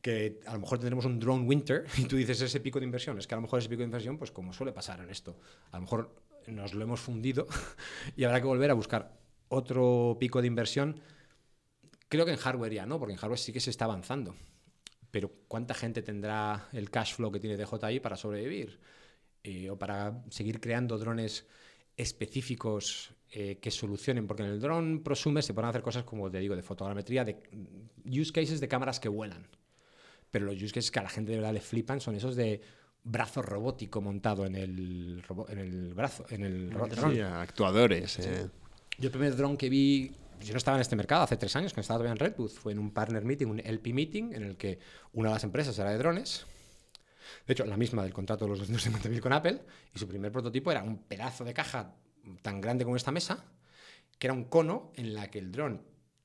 [0.00, 3.18] que a lo mejor tendremos un drone winter y tú dices ese pico de inversión.
[3.18, 5.38] Es que a lo mejor ese pico de inversión, pues como suele pasar en esto,
[5.72, 7.46] a lo mejor nos lo hemos fundido
[8.16, 9.18] y habrá que volver a buscar
[9.48, 11.00] otro pico de inversión.
[12.08, 14.34] Creo que en hardware ya no, porque en hardware sí que se está avanzando.
[15.10, 18.78] Pero ¿cuánta gente tendrá el cash flow que tiene DJI para sobrevivir?
[19.42, 21.46] Eh, o para seguir creando drones
[21.96, 26.40] específicos eh, que solucionen, porque en el drone prosumer se pueden hacer cosas como te
[26.40, 27.38] digo, de fotogrametría, de
[28.04, 29.46] use cases de cámaras que vuelan.
[30.30, 32.60] Pero los use cases que a la gente de verdad le flipan son esos de
[33.04, 36.70] brazo robótico montado en el, robo- en el brazo, en el.
[37.14, 38.18] Sí, actuadores.
[38.18, 38.22] eh.
[38.98, 40.10] Yo el primer dron que vi,
[40.40, 42.72] yo no estaba en este mercado hace tres años, cuando estaba todavía en Redwood, fue
[42.72, 44.78] en un partner meeting, un LP meeting, en el que
[45.12, 46.46] una de las empresas era de drones.
[47.46, 49.60] De hecho, la misma del contrato de los 250.000 con Apple,
[49.94, 51.94] y su primer prototipo era un pedazo de caja
[52.42, 53.44] tan grande como esta mesa,
[54.18, 55.82] que era un cono en la que el dron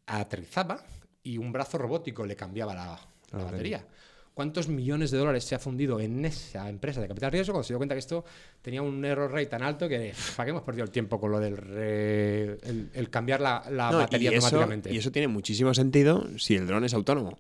[0.08, 0.84] aterrizaba
[1.24, 3.00] y un brazo robótico le cambiaba la,
[3.34, 3.86] la batería.
[4.34, 7.74] ¿Cuántos millones de dólares se ha fundido en esa empresa de capital riesgo cuando se
[7.74, 8.24] dio cuenta que esto
[8.62, 11.32] tenía un error rate tan alto que "Pff, ¿para qué hemos perdido el tiempo con
[11.32, 14.94] lo del re- el, el cambiar la, la No, batería y eso, automáticamente?
[14.94, 17.38] y eso tiene muchísimo sentido si el dron es autónomo.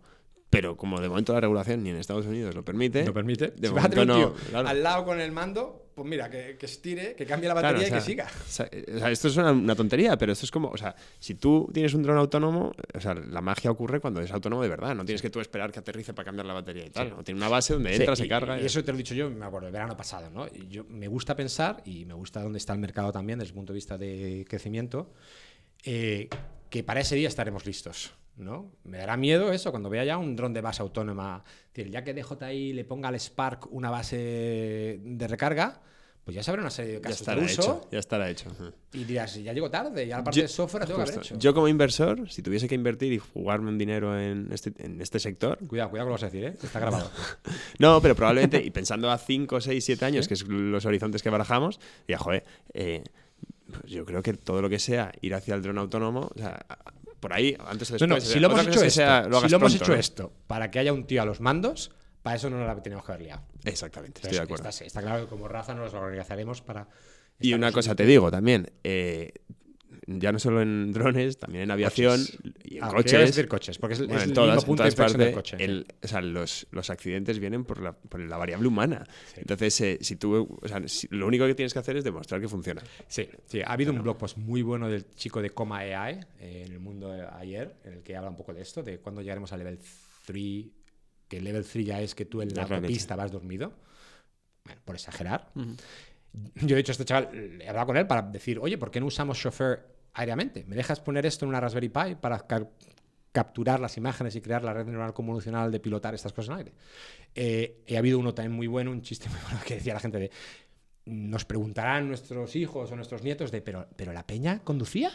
[0.50, 3.06] Pero como de momento la regulación ni en Estados Unidos lo permite.
[3.06, 3.52] ¿Lo permite?
[3.52, 4.68] De si momento no, claro.
[4.68, 7.97] al lado con el mando, pues mira, que, que estire, que cambie la Claro, batería
[7.97, 8.26] o sea, y que siga.
[8.26, 10.95] o sea, o sea, esto es una, una tontería, pero esto es como, o sea,
[11.20, 14.70] si tú tienes un dron autónomo, o sea, la magia ocurre cuando es autónomo de
[14.70, 14.93] verdad.
[14.95, 17.10] No tienes que tú esperar que aterrice para cambiar la batería y tal.
[17.10, 17.24] ¿no?
[17.24, 18.60] Tiene una base donde entra, Sí, se y- carga.
[18.62, 20.47] Y, eso te lo he dicho yo, me acuerdo, el verano pasado, ¿no?
[20.70, 23.74] Yo, me gusta pensar, y me gusta dónde está el mercado también desde el punto
[23.74, 25.12] de vista de crecimiento,
[25.84, 26.30] eh,
[26.70, 28.72] que para ese día estaremos listos, ¿no?
[28.84, 31.43] Me dará miedo eso cuando vea ya un dron de base autónoma.
[31.74, 35.82] Ya que DJI le ponga al Spark una base de recarga,
[36.24, 37.88] pues ya sabrá una serie de ya casos estará de uso hecho.
[37.91, 38.49] Ya estará hecho.
[38.93, 41.24] Y dirás, ya llego tarde, ya la parte Yo- de software la tengo que haber
[41.24, 41.38] hecho.
[41.39, 45.19] Yo como inversor, si tuviese que invertir y jugarme un dinero en este, en este
[45.19, 46.57] sector, Cuidado, cuidado con lo que vas a decir, ¿eh?
[46.63, 47.09] Está grabado.
[47.80, 51.30] No, pero probablemente, y pensando a 5, 6, 7 años, que es los horizontes que
[51.32, 52.43] barajamos, ya, joder,
[52.74, 53.03] eh,
[53.67, 56.63] pues yo creo que todo lo que sea ir hacia el dron autónomo, o sea,
[57.19, 58.09] por ahí, antes o No, después.
[58.09, 59.51] no, o sea, si lo hemos hecho cosa es que esto, sea- lo si hagas
[59.51, 59.99] lo hemos pronto, hecho ¿no?
[59.99, 61.91] esto para que haya un tío a los mandos,
[62.22, 63.41] para eso no la teníamos que haber liado.
[63.63, 64.69] Exactamente, estoy de acuerdo.
[64.69, 66.88] Está, está claro que como raza nos organizaremos para.
[67.39, 69.32] Y una cosa te digo también, eh,
[70.07, 72.19] ya no solo en drones, también en aviación
[72.63, 73.19] y en Ah, coches.
[73.36, 75.34] decir coches, porque es, Bueno, es en el todas, en punto de todas inflexión del
[75.34, 75.63] partes, coche.
[75.65, 79.03] el- o sea, los, los accidentes vienen por la, por la variable humana.
[79.36, 82.39] Entonces, eh, si tú, o sea, si- lo único que tienes que hacer es demostrar
[82.41, 82.82] que funciona.
[83.07, 86.63] Sí, sí, ha habido un blog post muy bueno del chico de Coma AI eh,
[86.65, 89.51] en el mundo ayer, en el que habla un poco de esto, de cuándo llegaremos
[89.51, 89.80] a level
[90.26, 90.65] 3,
[91.32, 92.88] que el level 3 ya es que tú en la realmente.
[92.88, 93.72] autopista vas dormido.
[94.66, 95.52] Bueno, por exagerar.
[95.56, 99.00] Yo he dicho a este chaval, he hablado con él para decir, oye, ¿por qué
[99.00, 100.64] no usamos chauffeur aéreamente?
[100.68, 102.68] ¿Me dejas poner esto en una Raspberry Pi para ca-
[103.32, 106.74] capturar las imágenes y crear la red neuronal convolucional de pilotar estas cosas en aire?
[107.34, 110.20] Eh, he habido uno también muy bueno, un chiste muy bueno que decía la gente
[110.20, 110.32] de,
[111.06, 115.12] nos preguntarán nuestros hijos o nuestros nietos de, pero, pero la peña conducía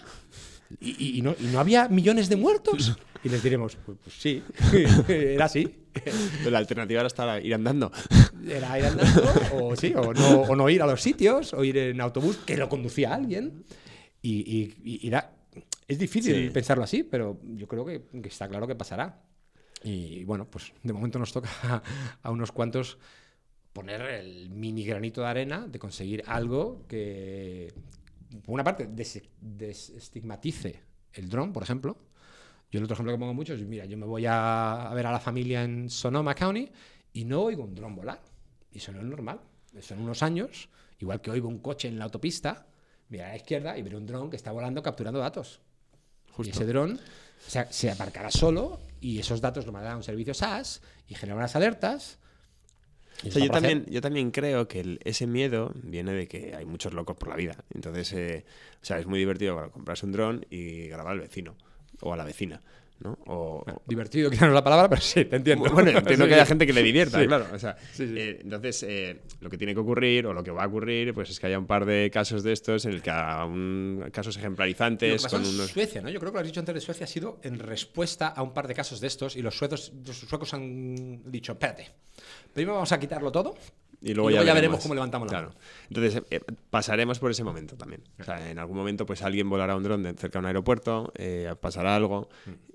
[0.81, 2.97] y, y- no, y no había millones de muertos.
[3.25, 4.41] Y les diremos, pues, pues sí,
[5.09, 5.67] era así.
[5.93, 7.91] Pero la alternativa era estar ir andando.
[8.47, 11.77] Era ir andando, o sí, o no, o no ir a los sitios, o ir
[11.77, 13.65] en autobús, que lo conducía alguien.
[14.23, 15.33] Y, y- da-
[15.89, 16.51] es difícil Sí.
[16.51, 19.23] pensarlo así, pero yo creo que, que está claro que pasará.
[19.83, 21.83] Y bueno, pues de momento nos toca a,
[22.23, 22.97] a unos cuantos
[23.73, 27.73] poner el mini granito de arena de conseguir algo que,
[28.45, 30.83] por una parte, des- desestigmatice
[31.13, 31.97] el dron, por ejemplo.
[32.71, 35.07] Yo el otro ejemplo que pongo mucho es, mira, yo me voy a, a ver
[35.07, 36.69] a la familia en Sonoma County
[37.13, 38.21] y no oigo un dron volar.
[38.73, 39.41] Y eso no es normal.
[39.75, 40.69] Eso en unos años,
[40.99, 42.67] igual que oigo un coche en la autopista,
[43.09, 45.61] mira a la izquierda y veré un dron que está volando capturando datos.
[46.49, 47.01] Y ese dron
[47.47, 51.41] se, se aparcará solo y esos datos lo mandará a un servicio SaaS y generará
[51.45, 52.19] unas alertas.
[53.25, 56.65] O sea, yo, también, yo también creo que el- ese miedo viene de que hay
[56.65, 57.57] muchos locos por la vida.
[57.75, 58.45] Entonces, eh,
[58.83, 61.57] o sea, es muy divertido comprarse un dron y grabar al vecino
[62.01, 62.61] o a la vecina.
[63.01, 63.19] ¿No?
[63.27, 65.69] O, Divertido, que no es la palabra, pero sí, te entiendo.
[65.71, 66.29] Bueno, entiendo Sí.
[66.29, 67.27] que haya gente que le divierta, Sí.
[67.27, 67.47] claro.
[67.53, 70.65] O sea, Sí, eh, entonces, eh, lo que tiene que ocurrir o lo que va
[70.65, 73.11] a ocurrir, pues es que haya un par de casos de estos en el que
[73.11, 75.71] haga un, casos Lo que ejemplarizantes con en unos.
[75.71, 76.09] Suecia, ¿no?
[76.11, 78.53] Yo creo que lo has dicho antes de Suecia ha sido en respuesta a un
[78.55, 81.91] par de casos de estos y los suecos, los suecos han dicho, espérate,
[82.53, 83.57] primero vamos a quitarlo todo
[84.03, 85.49] Y luego, Y ya, luego ya veremos veremos cómo levantamos la Claro.
[85.49, 85.61] mano.
[85.89, 86.41] Entonces, eh,
[86.71, 88.03] pasaremos por ese momento también.
[88.21, 91.55] O sea, en algún momento, pues alguien volará un dron cerca de un aeropuerto, eh,
[91.61, 92.29] pasará algo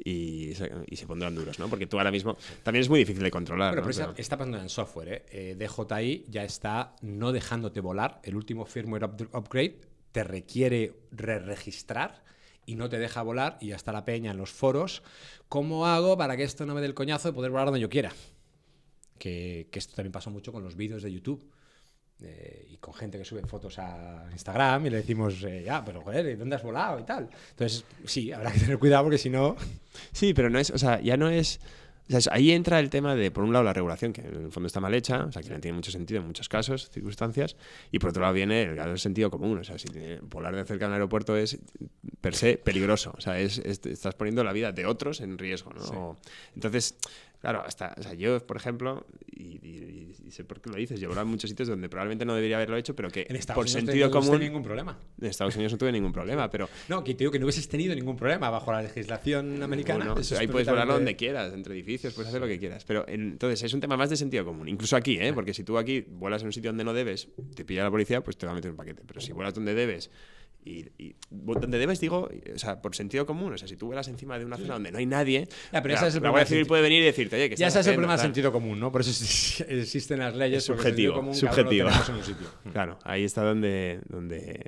[0.03, 1.67] y se, y se pondrán duros, ¿no?
[1.69, 3.74] Porque tú ahora mismo también es muy difícil de controlar.
[3.76, 3.93] Bueno, ¿no?
[3.95, 5.07] pero está pasando en software.
[5.09, 5.26] ¿eh?
[5.32, 8.19] Eh, DJI ya está no dejándote volar.
[8.24, 9.80] El último firmware up- upgrade
[10.11, 12.24] te requiere re-registrar
[12.65, 13.57] y no te deja volar.
[13.61, 15.03] Y ya está la peña en los foros.
[15.49, 17.89] ¿Cómo hago para que esto no me dé el coñazo de poder volar donde yo
[17.89, 18.11] quiera?
[19.22, 21.43] Que, que esto también pasó mucho con los vídeos de YouTube.
[22.24, 26.01] eh, y con gente que sube fotos a Instagram y le decimos, eh, ya, pero
[26.01, 27.30] joder, ¿dónde has volado y tal?
[27.51, 29.55] Entonces, sí, habrá que tener cuidado porque si no...
[30.11, 31.59] Sí, pero no es, o sea, ya no es...
[32.13, 34.51] o sea, ahí entra el tema de, por un lado, la regulación, que en el
[34.51, 37.55] fondo está mal hecha, o sea, que no tiene mucho sentido en muchos casos, circunstancias,
[37.91, 39.88] y por otro lado viene el, el sentido común, o sea, si
[40.22, 41.57] volar de cerca de un aeropuerto es,
[42.22, 45.74] per se, peligroso, o sea, es, es- estás poniendo la vida de otros en riesgo,
[45.74, 45.84] ¿no?
[45.84, 46.30] Sí.
[46.55, 46.95] Entonces,
[47.42, 51.00] claro, hasta, o sea, yo, por ejemplo, y, y- y sé por qué lo dices,
[51.00, 53.58] yo volado en muchos sitios donde probablemente no debería haberlo hecho, pero que En Estados
[53.58, 54.39] por Unidos sentido no común...
[54.39, 54.98] ningún problema.
[55.20, 57.68] En Estados Unidos no tuve ningún problema, pero No, que te digo que no hubieses
[57.68, 60.06] tenido ningún problema bajo la legislación americana.
[60.06, 62.86] Bueno, eso es ahí puedes volarlo donde quieras, entre edificios, puedes hacer lo que quieras.
[62.86, 64.70] Pero en- entonces es un tema más de sentido común.
[64.70, 65.34] Incluso aquí, ¿eh?
[65.34, 68.22] porque si tú aquí vuelas en un sitio donde no debes, te pilla la policía,
[68.24, 69.04] pues te va a meter un paquete.
[69.06, 70.10] Pero si vuelas donde debes,
[70.64, 74.07] y, y- donde debes, digo, o sea, por sentido común, o sea, si tú vuelas
[74.07, 76.45] encima de una zona donde no hay nadie, Ya, pero la, es el la Guardia
[76.47, 78.80] Civil puede venir y decirte, oye, que Ya ese es el problema del sentido común,
[78.80, 78.91] ¿no?
[78.91, 80.64] Por eso es- existen las leyes.
[80.64, 81.88] Subjetivo, común subjetivo.
[81.88, 82.47] un sitio.
[82.72, 84.64] Claro, ahí está donde, donde,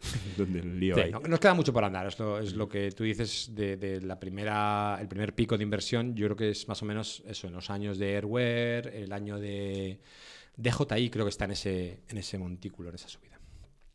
[0.36, 1.10] donde el lío Sí, hay.
[1.12, 4.00] no- nos queda mucho por andar, es lo, es lo que tú dices de, de
[4.00, 7.46] la primera, el primer pico de inversión, yo creo que es más o menos eso,
[7.48, 9.98] en los años de Airware, el año de
[10.56, 13.33] DJI creo que está en ese, en ese montículo, en esa subida.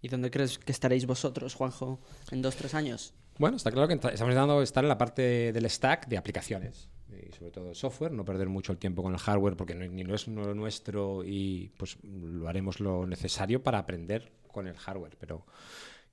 [0.02, 2.00] ¿Y dónde crees que estaréis vosotros, Juanjo,
[2.32, 3.14] en dos, tres años?
[3.38, 7.32] Bueno, está claro que estamos intentando estar en la parte del stack de aplicaciones y
[7.34, 10.14] sobre todo software, no perder mucho el tiempo con el hardware porque no, ni no
[10.14, 15.46] es lo nuestro y pues lo haremos lo necesario para aprender con el hardware, pero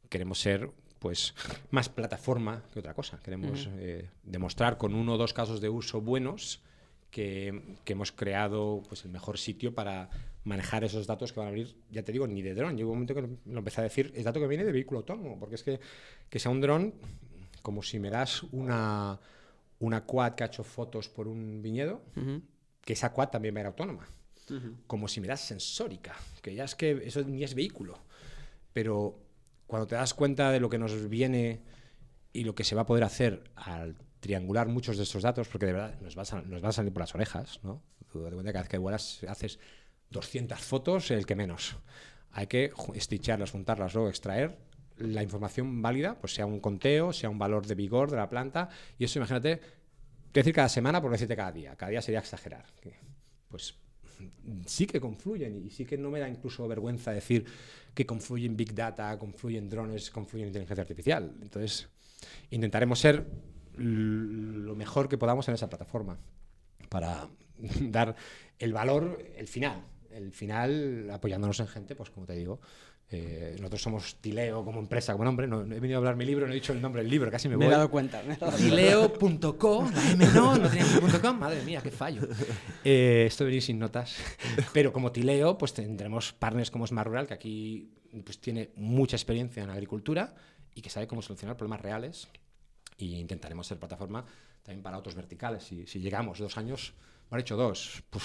[0.09, 1.35] queremos ser pues
[1.71, 3.21] más plataforma que otra cosa.
[3.23, 6.63] Queremos eh, demostrar con uno o dos casos de uso buenos
[7.11, 10.11] que, que hemos creado pues el mejor sitio para
[10.47, 12.77] manejar esos datos que van a venir, ya te digo, ni de dron.
[12.77, 15.39] Llegó un momento que lo, empecé a decir, es dato que viene de vehículo autónomo,
[15.41, 15.81] porque es que
[16.31, 16.95] que sea un dron
[17.63, 19.19] como si me das una,
[19.81, 22.01] una quad que ha hecho fotos por un viñedo,
[22.81, 24.07] que esa quad también va a ir autónoma.
[24.87, 27.99] Como si me das sensórica, que ya es que eso ni es vehículo.
[28.73, 29.19] Pero
[29.67, 31.61] cuando te das cuenta de lo que nos viene
[32.33, 35.67] y lo que se va a poder hacer al triangular muchos de estos datos, porque
[35.67, 37.83] de verdad nos va a, nos va a salir por las orejas, ¿no?
[38.13, 39.59] Tú date cuenta que cada vez que vuelas haces
[40.11, 41.77] 200 fotos, el que menos.
[42.33, 44.59] Hay que esticharlas, juntarlas, luego extraer
[44.99, 48.69] la información válida, pues sea un conteo, sea un valor de vigor de la planta,
[48.99, 49.61] y eso imagínate,
[50.33, 52.65] te decir cada semana por decirte cada día, cada día sería exagerar.
[53.49, 53.75] Pues
[54.67, 57.45] sí que confluyen y sí que no me da incluso vergüenza decir
[57.95, 61.35] que confluyen Big Data, confluyen drones, confluyen inteligencia artificial.
[61.43, 61.89] Entonces,
[62.51, 63.27] intentaremos ser
[63.77, 66.19] lo mejor que podamos en esa plataforma
[66.89, 67.29] para
[67.81, 68.17] dar
[68.59, 69.85] el valor, el final.
[70.17, 72.61] El final apoyándonos en gente, pues como te digo,
[73.09, 75.47] eh, nosotros somos Tileo como empresa, como nombre.
[75.47, 77.31] No, no he venido a hablar mi libro, no he dicho el nombre del libro,
[77.31, 77.67] casi me, voy.
[77.67, 78.23] me he dado cuenta.
[78.57, 80.69] Tileo.co, la M no, no
[81.21, 82.23] .com, madre mía, qué fallo.
[82.83, 84.17] Eh, esto venir sin notas.
[84.73, 87.91] Pero como Tileo, pues tendremos partners como Smart Rural, que aquí
[88.25, 90.35] pues, tiene mucha experiencia en agricultura
[90.75, 92.29] y que sabe cómo solucionar problemas reales.
[92.97, 94.25] Y intentaremos ser plataforma
[94.63, 95.65] también para otros verticales.
[95.65, 96.95] Si, si llegamos dos años,
[97.31, 98.25] me han hecho dos, pues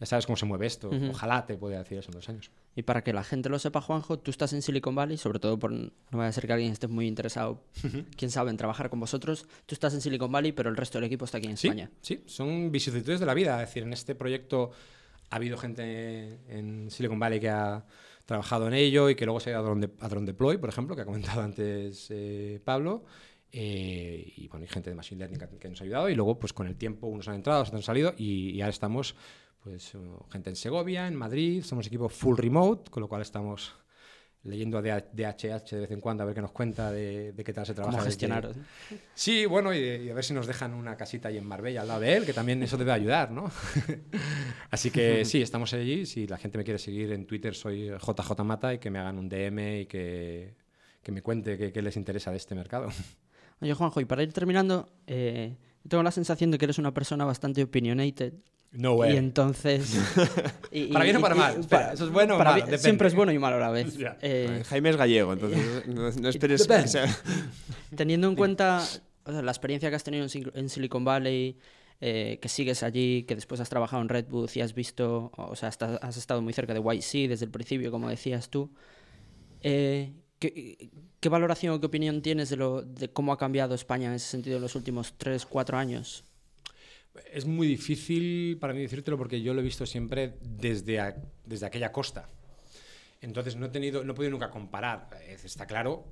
[0.00, 0.90] ya sabes cómo se mueve esto.
[1.10, 2.50] Ojalá te pueda decir eso en dos años.
[2.74, 5.58] Y para que la gente lo sepa, Juanjo, tú estás en Silicon Valley, sobre todo
[5.58, 7.62] por no vaya a ser que alguien esté muy interesado,
[8.16, 9.46] quién sabe, en trabajar con vosotros.
[9.64, 11.90] Tú estás en Silicon Valley, pero el resto del equipo está aquí en Sí, España.
[12.02, 13.62] sí, son vicisitudes de la vida.
[13.62, 14.70] Es decir, en este proyecto
[15.30, 17.84] ha habido gente en Silicon Valley que ha
[18.26, 20.68] trabajado en ello y que luego se ha ido a Drone, a Drone Deploy, por
[20.68, 23.04] ejemplo, que ha comentado antes eh, Pablo.
[23.52, 26.10] Eh, y bueno, hay gente de Machine Learning que, que nos ha ayudado.
[26.10, 28.14] Y luego, pues con el tiempo, unos han entrado, otros han salido.
[28.18, 29.14] Y, y ahora estamos,
[29.66, 29.98] pues, eh,
[30.30, 31.62] gente en Segovia, en Madrid.
[31.64, 33.74] Somos equipo full remote, con lo cual estamos
[34.44, 37.52] leyendo a DHH de vez en cuando a ver qué nos cuenta de, de qué
[37.52, 37.98] tal se trabaja.
[37.98, 38.54] ¿Cómo desde- gestionar?
[39.12, 41.88] Sí, bueno, y, y a ver si nos dejan una casita ahí en Marbella al
[41.88, 43.50] lado de él, que también eso debe ayudar, ¿no?
[44.70, 46.06] Así que sí, estamos allí.
[46.06, 49.18] Si la gente me quiere seguir en Twitter, soy JJ Mata y que me hagan
[49.18, 50.54] un DM y que,
[51.02, 52.88] que me cuente qué, qué les interesa de este mercado.
[53.60, 55.56] Oye, Juanjo, y para ir terminando, eh,
[55.88, 58.34] tengo la sensación de que eres una persona bastante opinionated.
[58.72, 59.94] No Y entonces.
[60.70, 61.54] y- Para bien o para y- mal?
[61.56, 62.64] y- Espera, ¿eso es bueno o para malo?
[62.64, 62.82] Depende.
[62.82, 63.96] Siempre es bueno y malo a la vez.
[64.22, 66.88] Eh, Jaime es gallego, entonces no, no esperes que Depende.
[66.88, 67.18] sea...
[67.96, 68.82] Teniendo en cuenta
[69.24, 71.56] o sea, la experiencia que has tenido en, Sil- en Silicon Valley,
[72.00, 75.70] eh, que sigues allí, que después has trabajado en Redwood y has visto, o sea,
[76.02, 78.70] has estado muy cerca de YC desde el principio, como decías tú.
[79.62, 84.08] eh, ¿qué, qué valoración o qué opinión tienes de, lo, de cómo ha cambiado España
[84.08, 86.24] en ese sentido en los últimos 3, 4 años?
[87.32, 91.66] Es muy difícil para mí decírtelo porque yo lo he visto siempre desde, a- desde
[91.66, 92.28] aquella costa.
[93.20, 95.08] Entonces no he tenido, no he podido nunca comparar.
[95.44, 96.04] Está claro,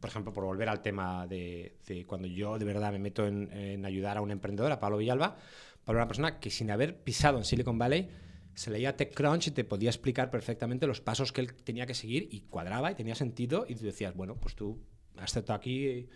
[0.00, 3.84] por ejemplo, por volver al tema de, de cuando yo de verdad me meto en,
[3.84, 5.36] ayudar a un emprendedor, a Pablo Villalba,
[5.84, 8.08] Pablo era una persona que sin haber pisado en Silicon Valley
[8.54, 12.28] se leía TechCrunch y te podía explicar perfectamente los pasos que él tenía que seguir
[12.30, 14.78] y cuadraba y tenía sentido y tú decías, bueno, pues tú
[15.16, 16.08] has estado aquí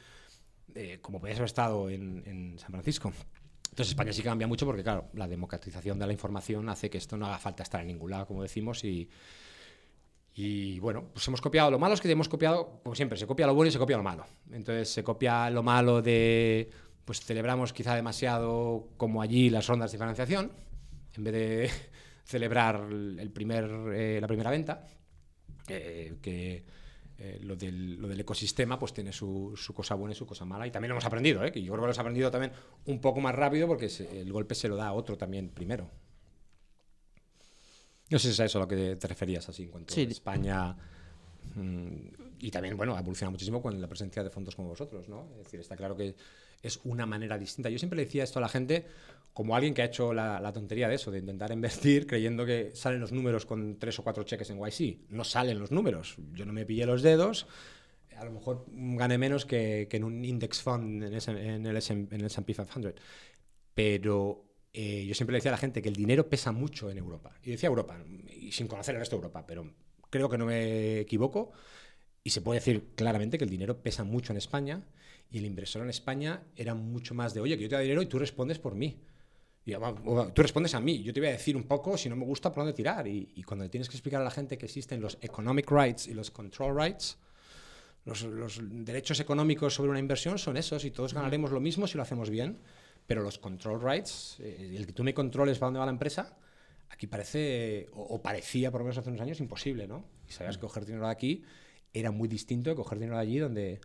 [0.75, 3.13] eh, como podías haber estado en San Francisco.
[3.75, 7.17] Entonces España sí cambia mucho porque, claro, la democratización de la información hace que esto
[7.17, 11.73] no haga falta estar en ningún lado, como decimos, y, bueno, pues hemos copiado.
[11.73, 13.97] Lo malo es que hemos copiado, como siempre, se copia lo bueno y se copia
[13.97, 14.27] lo malo.
[14.53, 16.71] Entonces se copia lo malo de,
[17.05, 20.53] pues celebramos quizá demasiado como allí las rondas de financiación,
[21.17, 21.71] en vez de
[22.25, 24.87] celebrar el primer, eh, la primera venta,
[25.67, 26.65] eh, que
[27.27, 30.45] eh, lo, del, lo, del, ecosistema pues tiene su, su, cosa buena y su cosa
[30.45, 30.67] mala.
[30.67, 31.51] Y también lo hemos aprendido, ¿eh?
[31.51, 32.53] que yo creo que lo hemos aprendido también
[32.85, 35.91] un poco más rápido porque se, el golpe se lo da a otro también primero.
[38.11, 40.03] No sé si es a eso a lo que te referías, así en cuanto Sí.
[40.03, 40.77] a España.
[41.55, 41.97] mm,
[42.41, 45.29] y también, bueno, ha evolucionado muchísimo con la presencia de fondos como vosotros, ¿no?
[45.39, 46.15] Es decir, está claro que
[46.67, 47.71] es una manera distinta.
[47.71, 48.87] Yo siempre le decía esto a la gente
[49.33, 53.01] como alguien que ha hecho la, tontería de eso, de intentar invertir creyendo que salen
[53.01, 55.11] los números con tres o cuatro cheques en YC.
[55.11, 56.17] No salen los números.
[56.33, 57.47] Yo no me pillé los dedos.
[58.17, 62.15] A lo mejor gané menos que, en un index fund en, ese- en el S&P
[62.15, 62.95] en el S&P 500.
[63.75, 66.99] Pero eh, yo siempre le decía a la gente que el dinero pesa mucho en
[66.99, 67.33] Europa.
[67.43, 67.99] Y decía Europa,
[68.29, 69.69] y sin conocer el resto de Europa, pero
[70.11, 71.53] creo que no me equivoco.
[72.23, 74.83] Y se puede decir claramente que el dinero pesa mucho en España
[75.31, 78.03] y el inversor en España era mucho más de, oye, que yo te doy dinero
[78.03, 79.01] y tú respondes por mí.
[79.67, 79.95] Y, "Ah,
[80.35, 82.53] tú respondes a mí, yo te voy a decir un poco, si no me gusta,
[82.53, 83.07] por dónde tirar.
[83.09, 86.07] Y, y cuando le tienes que explicar a la gente que existen los economic rights
[86.07, 87.19] y los control rights,
[88.05, 91.97] los, los derechos económicos sobre una inversión son esos y todos ganaremos lo mismo si
[91.97, 92.59] lo hacemos bien,
[93.07, 96.37] pero los control rights, eh, el que tú me controles para dónde va la empresa,
[96.91, 100.05] aquí parece, o, o parecía por lo menos hace unos años, imposible, ¿no?
[100.29, 101.43] Y sabías que coger dinero de aquí
[101.95, 103.81] era muy distinto de coger dinero de allí donde,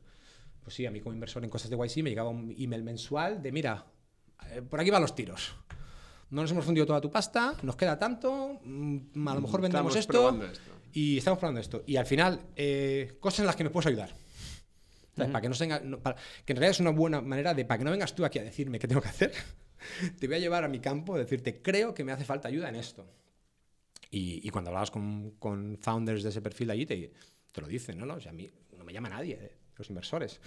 [0.69, 3.41] pues sí, a mí como inversor en cosas de YC me llegaba un email mensual
[3.41, 3.87] de, mira,
[4.51, 5.55] eh, por aquí van los tiros.
[6.29, 9.95] No nos hemos fundido toda tu pasta, nos queda tanto, mm, a lo mejor vendemos
[9.95, 10.71] Estamos esto, esto.
[10.93, 11.83] y estamos probando esto.
[11.87, 14.11] Y al final, eh, cosas en las que me puedes ayudar.
[14.11, 17.55] O sea, Para que no tenga, no- para- que en realidad es una buena manera
[17.55, 19.31] de, para que no vengas tú aquí a decirme qué tengo que hacer,
[20.19, 22.69] te voy a llevar a mi campo, a decirte, creo que me hace falta ayuda
[22.69, 23.07] en esto.
[24.11, 27.11] Y, y cuando hablabas con, con founders de ese perfil de allí, te,
[27.51, 28.05] te lo dicen, ¿no?
[28.05, 28.13] ¿no?
[28.13, 28.47] O sea, a mí
[28.77, 30.39] no me llama nadie, eh, los inversores.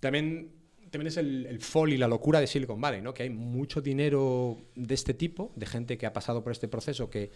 [0.00, 0.50] También,
[0.90, 3.14] también es el, el fall y la locura de Silicon Valley, ¿no?
[3.14, 7.08] Que hay mucho dinero de este tipo, de gente que ha pasado por este proceso
[7.10, 7.30] que,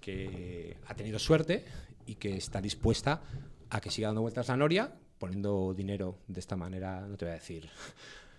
[0.00, 1.64] que ha tenido suerte
[2.06, 3.22] y que está dispuesta
[3.70, 7.32] a que siga dando vueltas la noria, poniendo dinero de esta manera, no te voy
[7.32, 7.68] a decir,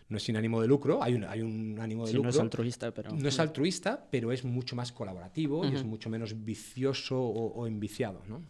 [0.09, 2.31] no es sin ánimo de lucro, hay un, hay un ánimo de Sí, lucro.
[2.31, 3.11] no es altruista, pero...
[3.11, 7.65] No es altruista, pero es mucho más colaborativo y es mucho menos vicioso o, o
[7.67, 8.41] enviciado, ¿no?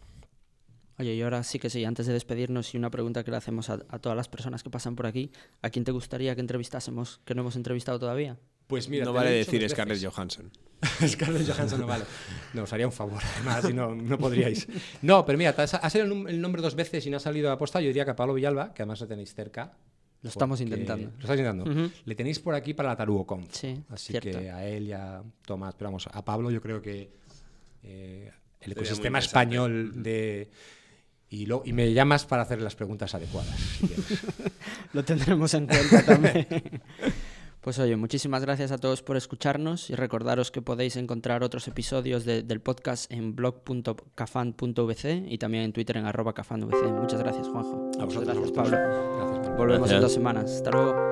[1.01, 3.69] Oye, y ahora sí que sí, antes de despedirnos y una pregunta que le hacemos
[3.69, 5.31] a, a todas las personas que pasan por aquí,
[5.61, 8.37] ¿a quién te gustaría que entrevistásemos que no hemos entrevistado todavía?
[8.67, 10.01] Pues mira, no vale decir Scarlett.
[10.05, 10.49] Johansson.
[11.07, 12.05] Scarlett Johansson no vale.
[12.53, 14.67] No, os haría un favor, además, si no, no podríais.
[15.01, 17.49] No, pero mira, te has- ha salido el nombre dos veces y no ha salido
[17.49, 17.81] a aposta.
[17.81, 19.73] Yo diría que a Pablo Villalba, que además lo tenéis cerca.
[20.21, 21.09] Lo estamos intentando.
[21.17, 21.91] Lo estáis intentando.
[22.05, 23.51] Le tenéis por aquí para la TarugoConf.
[23.51, 24.39] Sí, Así cierto.
[24.39, 27.09] que a él y a Tomás, pero vamos, a Pablo yo creo que
[27.83, 28.31] eh,
[28.61, 30.49] el ecosistema español de
[31.31, 33.55] y, me llamas para hacer las preguntas adecuadas.
[34.93, 36.45] Lo tendremos en cuenta también.
[37.61, 42.25] Pues oye, muchísimas gracias a todos por escucharnos y recordaros que podéis encontrar otros episodios
[42.25, 46.83] del podcast en blog.cafan.vc y también en Twitter en arroba cafanvc.
[46.99, 47.91] Muchas gracias, Juanjo.
[47.99, 48.51] A vosotros, gracias.
[48.51, 48.77] Pablo.
[48.77, 49.57] Gracias, Pablo.
[49.57, 50.51] Volvemos en dos semanas.
[50.51, 51.11] Hasta luego.